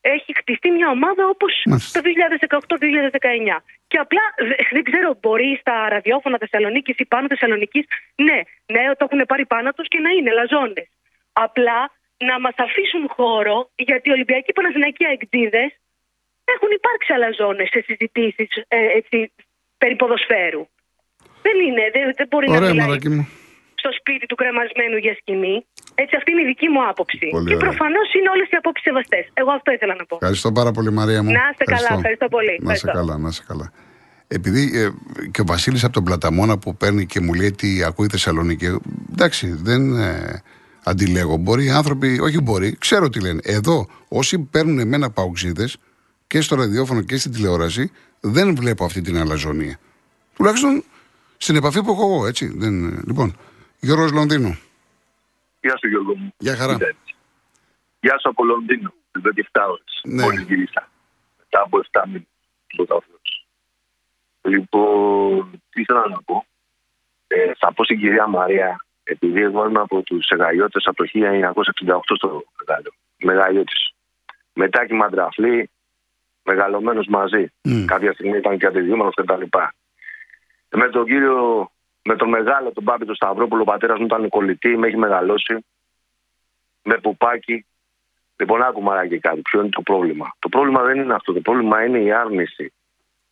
έχει 0.01 0.31
χτιστεί 0.37 0.71
μια 0.71 0.89
ομάδα 0.91 1.25
όπως 1.29 1.53
το 1.93 2.01
2018-2019. 2.01 3.63
Και 3.97 4.05
απλά 4.09 4.25
δεν 4.77 4.85
ξέρω, 4.89 5.09
μπορεί 5.23 5.51
στα 5.63 5.75
ραδιόφωνα 5.95 6.37
Θεσσαλονίκης 6.45 6.97
ή 7.03 7.05
πάνω 7.13 7.27
Θεσσαλονίκης, 7.33 7.85
ναι, 8.27 8.39
ναι, 8.73 8.81
το 8.99 9.03
έχουν 9.09 9.21
πάρει 9.31 9.45
πάνω 9.55 9.69
τους 9.77 9.89
και 9.93 10.01
να 10.07 10.11
είναι 10.17 10.31
λαζόνε. 10.39 10.85
Απλά 11.47 11.79
να 12.29 12.35
μας 12.45 12.57
αφήσουν 12.67 13.05
χώρο, 13.17 13.57
γιατί 13.89 14.05
οι 14.09 14.13
Ολυμπιακοί 14.17 14.53
Παναθηναϊκοί 14.53 15.05
αεκτζίδε 15.11 15.65
έχουν 16.55 16.71
υπάρξει 16.79 17.11
αλαζόνες 17.17 17.69
σε 17.75 17.81
συζητήσεις 17.89 18.51
ε, 18.69 18.79
περί 19.79 19.97
ποδοσφαίρου. 20.01 20.63
Δεν 21.47 21.57
είναι, 21.67 21.85
δεν, 21.95 22.05
δεν 22.19 22.27
μπορεί 22.31 22.47
Ωραία, 22.51 22.61
να 22.61 22.69
μιλάει 22.75 23.27
στο 23.83 23.91
σπίτι 23.99 24.27
του 24.27 24.37
κρεμασμένου 24.41 24.97
για 24.97 25.15
σκηνή. 25.21 25.57
Έτσι, 25.95 26.17
αυτή 26.17 26.29
είναι 26.33 26.43
η 26.47 26.49
δική 26.53 26.69
μου 26.69 26.81
άποψη. 26.91 27.29
Πολύ 27.37 27.49
και 27.51 27.57
προφανώς 27.57 28.07
είναι 28.17 28.29
όλες 28.35 28.49
οι 28.53 28.57
απόψεις 28.61 28.85
σεβαστές. 28.89 29.25
Εγώ 29.41 29.51
αυτό 29.59 29.69
ήθελα 29.77 29.95
να 30.01 30.05
πω. 30.09 30.15
Ευχαριστώ 30.21 30.53
πάρα 30.53 30.71
πολύ, 30.77 30.91
Μαρία 31.01 31.23
μου. 31.23 31.31
Να 31.31 31.45
είστε 31.51 31.65
καλά, 31.75 31.91
ευχαριστώ 31.99 32.29
πολύ. 32.29 32.55
Να 32.61 32.73
είστε 32.73 32.91
καλά, 32.91 33.15
να 33.25 33.29
είστε 33.29 33.45
καλά. 33.51 33.67
Επειδή 34.29 34.81
ε, 34.81 34.91
και 35.31 35.41
ο 35.41 35.45
Βασίλης 35.47 35.85
από 35.85 35.93
τον 35.93 36.05
Πλαταμόνα 36.05 36.59
που 36.59 36.77
παίρνει 36.77 37.07
και 37.07 37.21
μου 37.21 37.35
λέει 37.35 37.53
τι 37.53 37.83
ακούει 37.85 38.07
Θεσσαλονίκη. 38.09 38.79
Εντάξει, 39.13 39.53
δεν 39.53 39.97
ε, 39.97 40.43
αντιλέγω. 40.85 41.37
Μπορεί 41.37 41.65
οι 41.65 41.71
άνθρωποι, 41.71 42.21
όχι 42.21 42.41
μπορεί, 42.41 42.77
ξέρω 42.79 43.09
τι 43.09 43.21
λένε. 43.21 43.41
Εδώ, 43.45 43.89
όσοι 44.09 44.39
παίρνουν 44.39 44.79
εμένα 44.79 45.11
παουξίδε 45.11 45.69
και 46.27 46.41
στο 46.41 46.57
ραδιόφωνο 46.57 47.03
και 47.03 47.17
στην 47.17 47.33
τηλεόραση, 47.33 47.93
δεν 48.21 48.57
βλέπω 48.57 48.85
αυτή 48.85 49.01
την 49.01 49.17
αλαζονία. 49.17 49.79
Τουλάχιστον 50.35 50.85
στην 51.37 51.57
επαφή 51.57 51.83
που 51.83 51.91
έχω 51.91 52.03
εγώ, 52.03 52.27
έτσι. 52.27 52.53
Δεν, 52.57 53.03
λοιπόν, 53.07 53.37
Γιώργος 53.81 54.13
Λονδίνου. 54.13 54.59
Γεια 55.61 55.77
σου 55.79 55.89
Γιώργο 55.89 56.17
μου. 56.17 56.35
Γεια 56.39 56.57
χαρά. 56.57 56.77
Γεια 58.01 58.19
σου 58.21 58.29
από 58.29 58.45
Λονδίνο, 58.45 58.93
τις 59.13 59.23
17 59.53 59.67
ώρες. 59.71 60.01
Ναι. 60.05 60.23
Μόλις 60.23 60.43
γύρισα. 60.43 60.91
Μετά 61.39 61.63
από 61.65 61.79
7 61.79 62.03
μήνες. 62.07 62.27
Λοιπόν, 64.47 65.51
τι 65.71 65.81
ήθελα 65.81 66.09
να 66.09 66.23
πω. 66.23 66.45
Ε, 67.27 67.53
θα 67.59 67.73
πω 67.73 67.85
στην 67.85 67.99
κυρία 67.99 68.27
Μαρία, 68.27 68.77
επειδή 69.05 69.43
εγώ 69.43 69.69
είμαι 69.69 69.81
από 69.81 70.03
τους 70.03 70.29
Εγαϊώτε 70.29 70.81
από 70.85 70.97
το 70.97 71.11
1968 71.13 72.01
στο 72.17 72.45
Μεγάλιο. 72.65 72.93
Μεγαλειώτη. 73.19 73.73
Μετά 74.53 74.87
και 74.87 74.95
μαντραφλή, 74.95 75.71
μεγαλωμένος 76.43 77.07
μαζί. 77.07 77.53
Mm. 77.69 77.85
Κάποια 77.87 78.13
στιγμή 78.13 78.37
ήταν 78.37 78.59
και 78.59 78.67
αντιδείγματο 78.67 79.23
κτλ. 79.23 79.43
Με 80.71 80.89
τον 80.89 81.05
κύριο, 81.05 81.71
με 82.03 82.17
τον 82.17 82.29
μεγάλο, 82.29 82.73
τον 82.73 82.85
Πάπη 82.85 83.05
τον 83.05 83.15
Σταυρόπουλο, 83.15 83.63
ο 83.63 83.65
πατέρας 83.65 83.99
μου 83.99 84.05
ήταν 84.05 84.29
κολλητή, 84.29 84.77
με 84.77 84.87
έχει 84.87 84.97
μεγαλώσει. 84.97 85.65
Με 86.83 86.99
πουπάκι. 86.99 87.67
Λοιπόν, 88.37 88.63
άκου 88.63 88.83
μαράκι 88.83 89.19
κάτι. 89.19 89.41
Ποιο 89.41 89.61
είναι 89.61 89.69
το 89.69 89.83
πρόβλημα. 89.83 90.37
Το 90.39 90.49
πρόβλημα 90.49 90.83
δεν 90.83 91.01
είναι 91.01 91.15
αυτό. 91.15 91.33
Το 91.33 91.41
πρόβλημα 91.41 91.85
είναι 91.85 91.99
η 91.99 92.13
άρνηση 92.13 92.73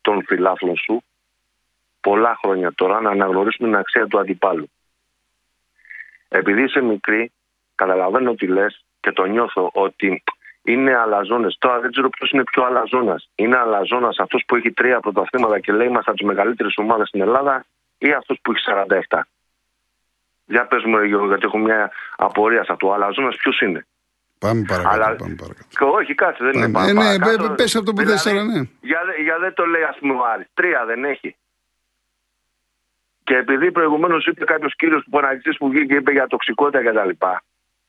των 0.00 0.24
φιλάθλων 0.27 0.77
σου 0.77 1.03
πολλά 2.24 2.38
χρόνια 2.42 2.72
τώρα 2.74 3.00
να 3.00 3.10
αναγνωρίσουν 3.10 3.66
την 3.66 3.76
αξία 3.76 4.06
του 4.06 4.18
αντιπάλου. 4.18 4.70
Επειδή 6.28 6.62
είσαι 6.62 6.80
μικρή, 6.80 7.32
καταλαβαίνω 7.74 8.34
τι 8.34 8.46
λες 8.46 8.84
και 9.00 9.12
το 9.12 9.24
νιώθω 9.24 9.70
ότι 9.72 10.22
είναι 10.62 10.96
αλαζόνες. 10.96 11.56
Τώρα 11.58 11.80
δεν 11.80 11.90
ξέρω 11.90 12.08
ποιος 12.08 12.30
είναι 12.30 12.42
πιο 12.44 12.64
αλαζόνας. 12.64 13.28
Είναι 13.34 13.56
αλαζόνας 13.56 14.18
αυτός 14.18 14.42
που 14.46 14.56
έχει 14.56 14.72
τρία 14.72 15.00
πρωταθλήματα 15.00 15.58
και 15.60 15.72
λέει 15.72 15.87
είμαστε 15.87 16.10
από 16.10 16.18
τις 16.18 16.28
μεγαλύτερες 16.28 16.74
ομάδες 16.76 17.08
στην 17.08 17.20
Ελλάδα 17.20 17.64
ή 17.98 18.12
αυτός 18.12 18.38
που 18.42 18.52
έχει 18.52 18.60
47. 19.10 19.20
Για 20.46 20.66
πες 20.66 20.82
μου, 20.84 21.02
Γιώργο, 21.02 21.26
γιατί 21.26 21.44
έχω 21.44 21.58
μια 21.58 21.90
απορία 22.16 22.64
σε 22.64 22.72
αυτό. 22.72 22.88
Ο 22.88 22.92
αλαζόνας 22.94 23.37
ποιος 23.37 23.60
είναι. 23.60 23.87
Πάμε 24.38 24.64
παρακάτω. 24.68 24.94
Αλλά- 24.94 25.16
Πάμε 25.16 25.34
παρακάτω. 25.34 25.66
Και 25.78 25.84
όχι, 25.84 26.14
κάτσε, 26.14 26.44
δεν 26.44 26.52
είναι 26.52 26.70
Πάμε. 26.72 26.87
πάνω. 26.87 27.00
Ε, 27.00 27.12
ναι, 27.12 27.18
παρακάτω. 27.18 27.48
πε- 27.48 27.56
πες 27.56 27.74
αυτό 27.76 27.92
που 27.92 27.96
Δηλαδή, 28.02 28.18
θες, 28.18 28.26
αλλά 28.32 28.44
ναι. 28.44 28.60
Για, 28.80 29.00
δε- 29.06 29.22
για 29.22 29.38
δεν 29.38 29.54
το 29.54 29.64
λέει, 29.66 29.82
ας 29.82 29.96
πούμε, 29.98 30.14
ο 30.14 30.24
Άρης. 30.32 30.46
Τρία 30.54 30.84
δεν 30.84 31.04
έχει. 31.04 31.37
Και 33.24 33.37
επειδή 33.37 33.72
προηγουμένως 33.72 34.26
είπε 34.26 34.44
κάποιος 34.44 34.74
κύριος 34.76 35.04
του 35.04 35.10
Παναγιστής 35.10 35.56
που 35.56 35.68
βγήκε 35.68 35.84
και 35.84 35.94
είπε 35.94 36.12
για 36.12 36.26
τοξικότητα 36.26 36.90
κτλ. 36.90 37.26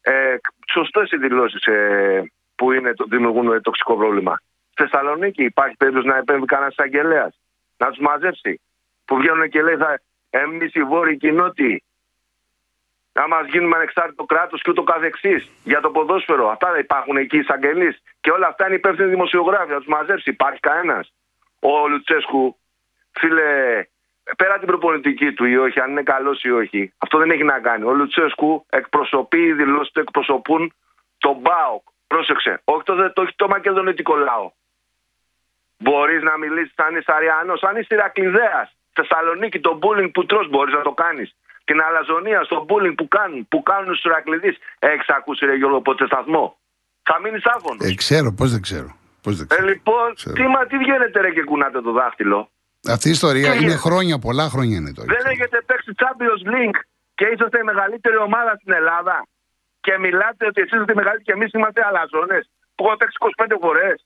Ε, 0.01 0.35
Σωστές 0.71 1.11
οι 1.11 1.17
δηλώσεις 1.17 1.65
ε, 1.65 2.31
που 2.55 2.71
είναι, 2.71 2.93
το, 2.93 3.05
δημιουργούν 3.09 3.51
ε, 3.51 3.59
τοξικό 3.59 3.95
πρόβλημα. 3.95 4.39
Στη 4.71 4.83
Θεσσαλονίκη 4.83 5.43
υπάρχει 5.43 5.75
περίπτωση 5.75 6.07
να 6.07 6.17
επέμβει 6.17 6.45
κανένας 6.45 6.73
εισαγγελέας, 6.73 7.39
να 7.77 7.87
τους 7.87 7.99
μαζέψει. 7.99 8.61
Που 9.05 9.17
βγαίνουν 9.17 9.49
και 9.49 9.61
λέει, 9.61 9.75
θα, 9.75 9.99
εμεί 10.29 10.69
οι 10.73 10.83
βόρειοι 10.83 11.17
κοινότητοι, 11.17 11.83
να 13.13 13.27
μας 13.27 13.47
γίνουμε 13.47 13.75
ανεξάρτητο 13.75 14.23
κράτος 14.23 14.61
και 14.61 14.69
ούτω 14.69 14.83
καθεξής 14.83 15.49
για 15.63 15.81
το 15.81 15.89
ποδόσφαιρο. 15.89 16.49
Αυτά 16.49 16.71
δεν 16.71 16.79
υπάρχουν 16.79 17.17
εκεί 17.17 17.37
εισαγγελείς. 17.37 18.01
Και 18.21 18.31
όλα 18.31 18.47
αυτά 18.47 18.65
είναι 18.65 18.75
υπεύθυνοι 18.75 19.09
δημοσιογράφοι. 19.09 19.71
Να 19.71 19.77
τους 19.77 19.87
μαζέψει. 19.87 20.29
Υπάρχει 20.29 20.59
κανένας. 20.59 21.13
Ο 21.59 21.87
Λουτσέσκου, 21.87 22.57
φίλε, 23.11 23.83
πέρα 24.37 24.57
την 24.57 24.67
προπονητική 24.67 25.31
του 25.33 25.45
ή 25.45 25.57
όχι, 25.57 25.79
αν 25.79 25.89
είναι 25.91 26.03
καλός 26.03 26.43
ή 26.43 26.51
όχι, 26.51 26.93
αυτό 26.97 27.17
δεν 27.17 27.29
έχει 27.31 27.43
να 27.43 27.59
κάνει. 27.59 27.83
Ο 27.85 27.93
Λουτσέσκου 27.93 28.65
εκπροσωπεί, 28.69 29.39
οι 29.41 29.53
δηλώσει 29.53 29.91
του 29.93 29.99
εκπροσωπούν 29.99 30.73
τον 31.17 31.35
Μπάοκ. 31.41 31.81
Πρόσεξε. 32.07 32.61
Όχι 32.63 32.83
το, 32.83 33.11
το, 33.13 33.21
όχι 33.21 33.33
το 33.35 33.47
μακεδονιτικό 33.47 34.15
λαό. 34.15 34.51
Μπορείς 35.77 36.21
να 36.23 36.37
μιλήσεις 36.37 36.73
αν 36.75 36.95
είσαι 36.95 37.11
Αριανός, 37.13 37.63
αν 37.63 37.75
είσαι 37.77 37.93
Ηρακλειδέας. 37.93 38.75
Θεσσαλονίκη, 38.93 39.59
το 39.59 39.79
bullying 39.81 40.09
που 40.13 40.25
τρως 40.25 40.49
μπορείς 40.49 40.73
να 40.73 40.81
το 40.81 40.91
κάνεις. 40.91 41.35
Την 41.63 41.81
αλαζονία 41.81 42.43
στο 42.43 42.65
bullying 42.69 42.93
που 42.97 43.07
κάνουν, 43.07 43.47
που 43.47 43.63
κάνουν 43.63 43.93
στους 43.95 44.03
Ηρακλειδείς. 44.11 44.57
Έχεις 44.79 45.07
ακούσει, 45.09 45.45
ρε 45.45 45.55
Γιώργο, 45.55 45.81
ποτέ 45.81 46.05
σταθμό; 46.05 46.57
Θα 47.03 47.19
μείνεις 47.21 47.45
άφωνος. 47.45 47.89
Ε, 47.89 47.93
ξέρω, 47.95 48.33
πώς 48.33 48.51
δεν 48.51 48.61
ξέρω. 48.61 48.95
Πώς 49.21 49.35
δεν 49.37 49.47
Ε, 49.49 49.53
ξέρω. 49.55 49.67
λοιπόν, 49.67 50.13
Ξέρω. 50.15 50.35
τι, 50.35 50.47
μα, 50.47 50.65
τι 50.65 50.77
βγαίνετε 50.77 51.19
ρε 51.21 51.31
και 51.31 51.43
κουνάτε 51.43 51.81
το 51.81 51.91
δάχτυλο; 51.91 52.49
Αυτή 52.95 53.07
η 53.07 53.11
ιστορία 53.11 53.43
Τι 53.51 53.57
είναι 53.57 53.59
γίνεται. 53.65 53.77
χρόνια, 53.85 54.15
πολλά 54.19 54.45
χρόνια 54.53 54.77
είναι 54.77 54.93
τώρα. 54.97 55.07
Δεν 55.17 55.25
έχετε 55.33 55.57
παίξει 55.67 55.91
Champions 56.01 56.41
League 56.53 56.79
και 57.15 57.25
είσαστε 57.33 57.57
η 57.59 57.63
μεγαλύτερη 57.71 58.17
ομάδα 58.17 58.51
στην 58.61 58.73
Ελλάδα. 58.73 59.27
Και 59.85 59.97
μιλάτε 59.97 60.45
ότι 60.45 60.61
εσείς 60.61 60.79
είστε 60.79 60.91
οι 60.91 60.99
μεγαλύτεροι 61.01 61.23
και 61.27 61.31
εμείς 61.37 61.51
είμαστε 61.53 61.81
αλαζόνες. 61.89 62.43
Που 62.75 62.85
έχω 62.85 62.95
παίξει 62.97 63.17
25 63.19 63.57
φορές. 63.65 64.05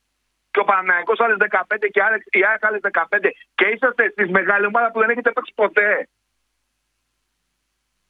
Και 0.51 0.59
ο 0.59 0.63
Παναναϊκό 0.63 1.13
άλλες 1.23 1.37
15 1.39 1.87
και 1.93 2.01
άλλες- 2.03 2.27
η 2.39 2.41
ΑΕΚ 2.49 2.61
άλλες 2.67 2.81
15. 2.83 3.29
Και 3.55 3.65
είσαστε 3.73 4.01
εσεί 4.09 4.31
μεγάλη 4.31 4.65
ομάδα 4.65 4.91
που 4.91 4.99
δεν 4.99 5.09
έχετε 5.09 5.31
παίξει 5.31 5.53
ποτέ. 5.55 6.07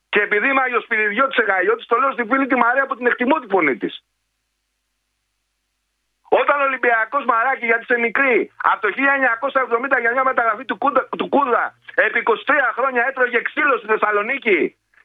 Και 0.10 0.19
επειδή 0.27 0.47
είμαι 0.49 0.62
αγιοσπυριδιώτη 0.62 1.36
εγαϊώτη, 1.43 1.86
το 1.86 1.95
λέω 1.97 2.12
στη 2.12 2.23
φίλη 2.29 2.47
τη 2.47 2.55
Μαρία 2.55 2.86
που 2.88 2.95
την 2.95 3.05
εκτιμώ 3.05 3.39
τη 3.39 3.47
φωνή 3.47 3.75
της. 3.77 3.93
Όταν 6.30 6.62
ο 6.62 6.63
Ολυμπιακός 6.63 7.26
Μαράκη, 7.26 7.65
γιατί 7.65 7.84
είσαι 7.88 8.00
μικρή, 8.00 8.52
από 8.72 8.82
το 8.82 8.89
1970 8.94 10.00
για 10.00 10.12
μια 10.12 10.24
μεταγραφή 10.24 10.65
του 10.65 10.78
Κούδα, 10.78 11.02
του 11.18 11.28
Κούδα 11.30 11.63
επί 11.96 12.20
23 12.26 12.34
χρόνια 12.78 13.06
έτρωγε 13.10 13.42
ξύλος 13.42 13.78
στη 13.80 13.88
Θεσσαλονίκη 13.88 14.60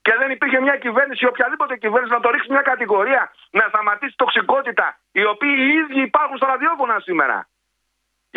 και 0.07 0.15
δεν 0.21 0.31
υπήρχε 0.31 0.61
μια 0.61 0.77
κυβέρνηση, 0.77 1.27
οποιαδήποτε 1.27 1.77
κυβέρνηση, 1.77 2.13
να 2.13 2.21
το 2.21 2.31
ρίξει 2.31 2.51
μια 2.51 2.65
κατηγορία, 2.73 3.23
να 3.51 3.65
σταματήσει 3.69 4.15
τοξικότητα, 4.17 4.87
οι 5.13 5.25
οποίοι 5.33 5.55
οι 5.59 5.69
ίδιοι 5.81 6.01
υπάρχουν 6.11 6.37
στα 6.37 6.47
ραδιόφωνα 6.47 6.97
σήμερα. 7.07 7.39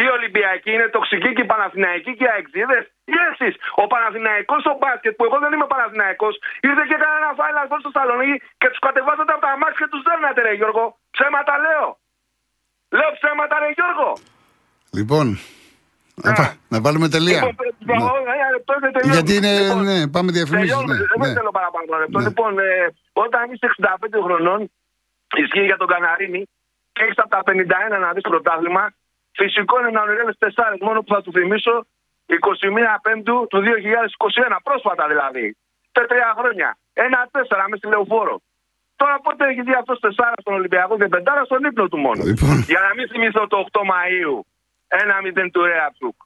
Οι 0.02 0.08
Ολυμπιακοί 0.18 0.72
είναι 0.74 0.88
τοξικοί 0.96 1.30
και 1.36 1.42
οι 1.42 1.52
Παναθηναϊκοί 1.54 2.12
και 2.18 2.24
οι 2.24 2.32
Αεξίδες. 2.34 2.86
Ή 3.14 3.16
εσείς, 3.30 3.54
ο 3.82 3.88
Παναθηναϊκός 3.88 4.60
στο 4.62 4.74
μπάσκετ, 4.80 5.14
που 5.16 5.24
εγώ 5.28 5.38
δεν 5.44 5.52
είμαι 5.54 5.68
Παναθηναϊκός, 5.74 6.36
ήρθε 6.68 6.84
και 6.88 6.96
έκανε 7.00 7.16
ένα 7.22 7.32
φάιλ 7.40 7.58
αυτό 7.64 7.76
στο 7.80 7.92
Θεσσαλονίκη 7.92 8.36
και 8.60 8.70
τους 8.72 8.80
κατεβάζατε 8.88 9.32
από 9.36 9.42
τα 9.46 9.58
μάτια 9.62 9.78
και 9.80 9.92
τους 9.94 10.02
δέρνατε, 10.08 10.42
ρε 10.42 10.54
Γιώργο. 10.60 10.84
Ψέματα 11.16 11.54
λέω. 11.66 11.88
Λέω 12.90 13.10
ψέματα, 13.18 13.56
ρε 13.60 13.70
Γιώργο. 13.78 14.10
Λοιπόν, 14.98 15.26
να, 16.26 16.32
πά- 16.34 16.56
να 16.74 16.78
βάλουμε 16.82 17.08
τελεία. 17.16 17.42
Λοιπόν, 17.46 17.66
Ναι. 18.26 18.32
ένα 18.38 18.48
λεπτό 18.56 18.74
και 18.82 18.90
τελειώνουμε. 18.96 19.14
Γιατί 19.18 19.32
είναι, 19.40 19.54
Λοιπόν, 19.60 19.84
ναι, 19.90 19.98
πάμε 20.16 20.30
διαφημίσεις. 20.38 20.68
τελειώνουμε, 20.70 20.96
Ναι, 20.98 21.06
Δεν 21.22 21.30
ναι. 21.30 21.36
θέλω 21.40 21.52
παραπάνω 21.60 21.86
ένα 21.90 21.98
λεπτό. 22.04 22.18
Ναι. 22.20 22.28
Λοιπόν, 22.28 22.52
ε, 22.60 22.70
όταν 23.26 23.44
είσαι 23.52 23.66
65 23.66 24.20
χρονών, 24.26 24.60
ισχύει 25.42 25.66
για 25.72 25.78
τον 25.82 25.88
Καναρίνη 25.94 26.42
και 26.94 27.02
έχεις 27.04 27.18
από 27.24 27.30
τα 27.36 27.42
51 27.50 27.96
να 28.04 28.10
δεις 28.16 28.26
πρωτάθλημα, 28.32 28.84
φυσικό 29.40 29.74
είναι 29.80 29.90
να 29.98 30.02
ονειρεύει 30.06 30.34
τεσσάρες. 30.44 30.80
Μόνο 30.88 31.00
που 31.04 31.12
θα 31.14 31.22
του 31.24 31.32
θυμίσω 31.38 31.74
21 32.26 33.00
Πέμπτου 33.06 33.38
του 33.50 33.60
2021, 33.68 34.58
πρόσφατα 34.68 35.04
δηλαδή. 35.12 35.46
Σε 35.96 36.02
τρία 36.10 36.30
χρόνια. 36.38 36.70
Ένα 37.06 37.20
τέσσερα 37.32 37.64
μες 37.70 37.78
στη 37.80 37.88
λεωφόρο. 37.94 38.36
Τώρα 39.02 39.16
πότε 39.26 39.42
έχει 39.52 39.62
δει 39.68 39.74
αυτός 39.82 39.98
τεσσάρας 40.06 40.42
στον 40.44 40.54
Ολυμπιακό 40.60 40.94
και 41.02 41.08
πεντάρα 41.14 41.44
στον 41.50 41.62
ύπνο 41.70 41.86
του 41.92 42.00
μόνο. 42.06 42.22
Λοιπόν. 42.32 42.56
Για 42.72 42.82
να 42.88 42.92
μην 42.98 43.06
θυμηθώ 43.12 43.42
το 43.52 43.58
8 43.72 43.82
Μαου. 43.92 44.36
Ένα 45.02 45.16
0 45.26 45.50
του 45.54 45.62
Ρέατσουκ. 45.70 46.18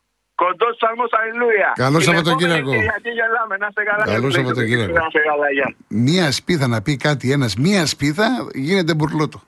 Κοντό 0.41 0.67
ψαλμό, 0.77 1.05
αλληλούια. 1.19 1.69
Καλό 1.84 1.97
Την 1.97 2.05
Σαββατοκύριακο. 2.07 2.57
επόμενη 2.60 2.81
Κυριακή 2.81 3.12
γελάμε, 3.19 3.55
να 3.62 3.67
είστε 3.69 3.84
καλά. 3.89 4.03
Καλό 4.15 4.29
Σαββατοκύριακο. 4.38 4.93
Να 4.99 5.05
είστε 5.07 5.21
καλά, 5.31 5.47
γεια. 5.57 5.67
Μία 5.88 6.31
σπίδα 6.31 6.67
να 6.67 6.81
πει 6.81 6.93
κάτι 7.07 7.31
ένας, 7.31 7.55
μία 7.55 7.86
σπίδα 7.86 8.27
γίνεται 8.53 8.93
μπουρλότο. 8.93 9.39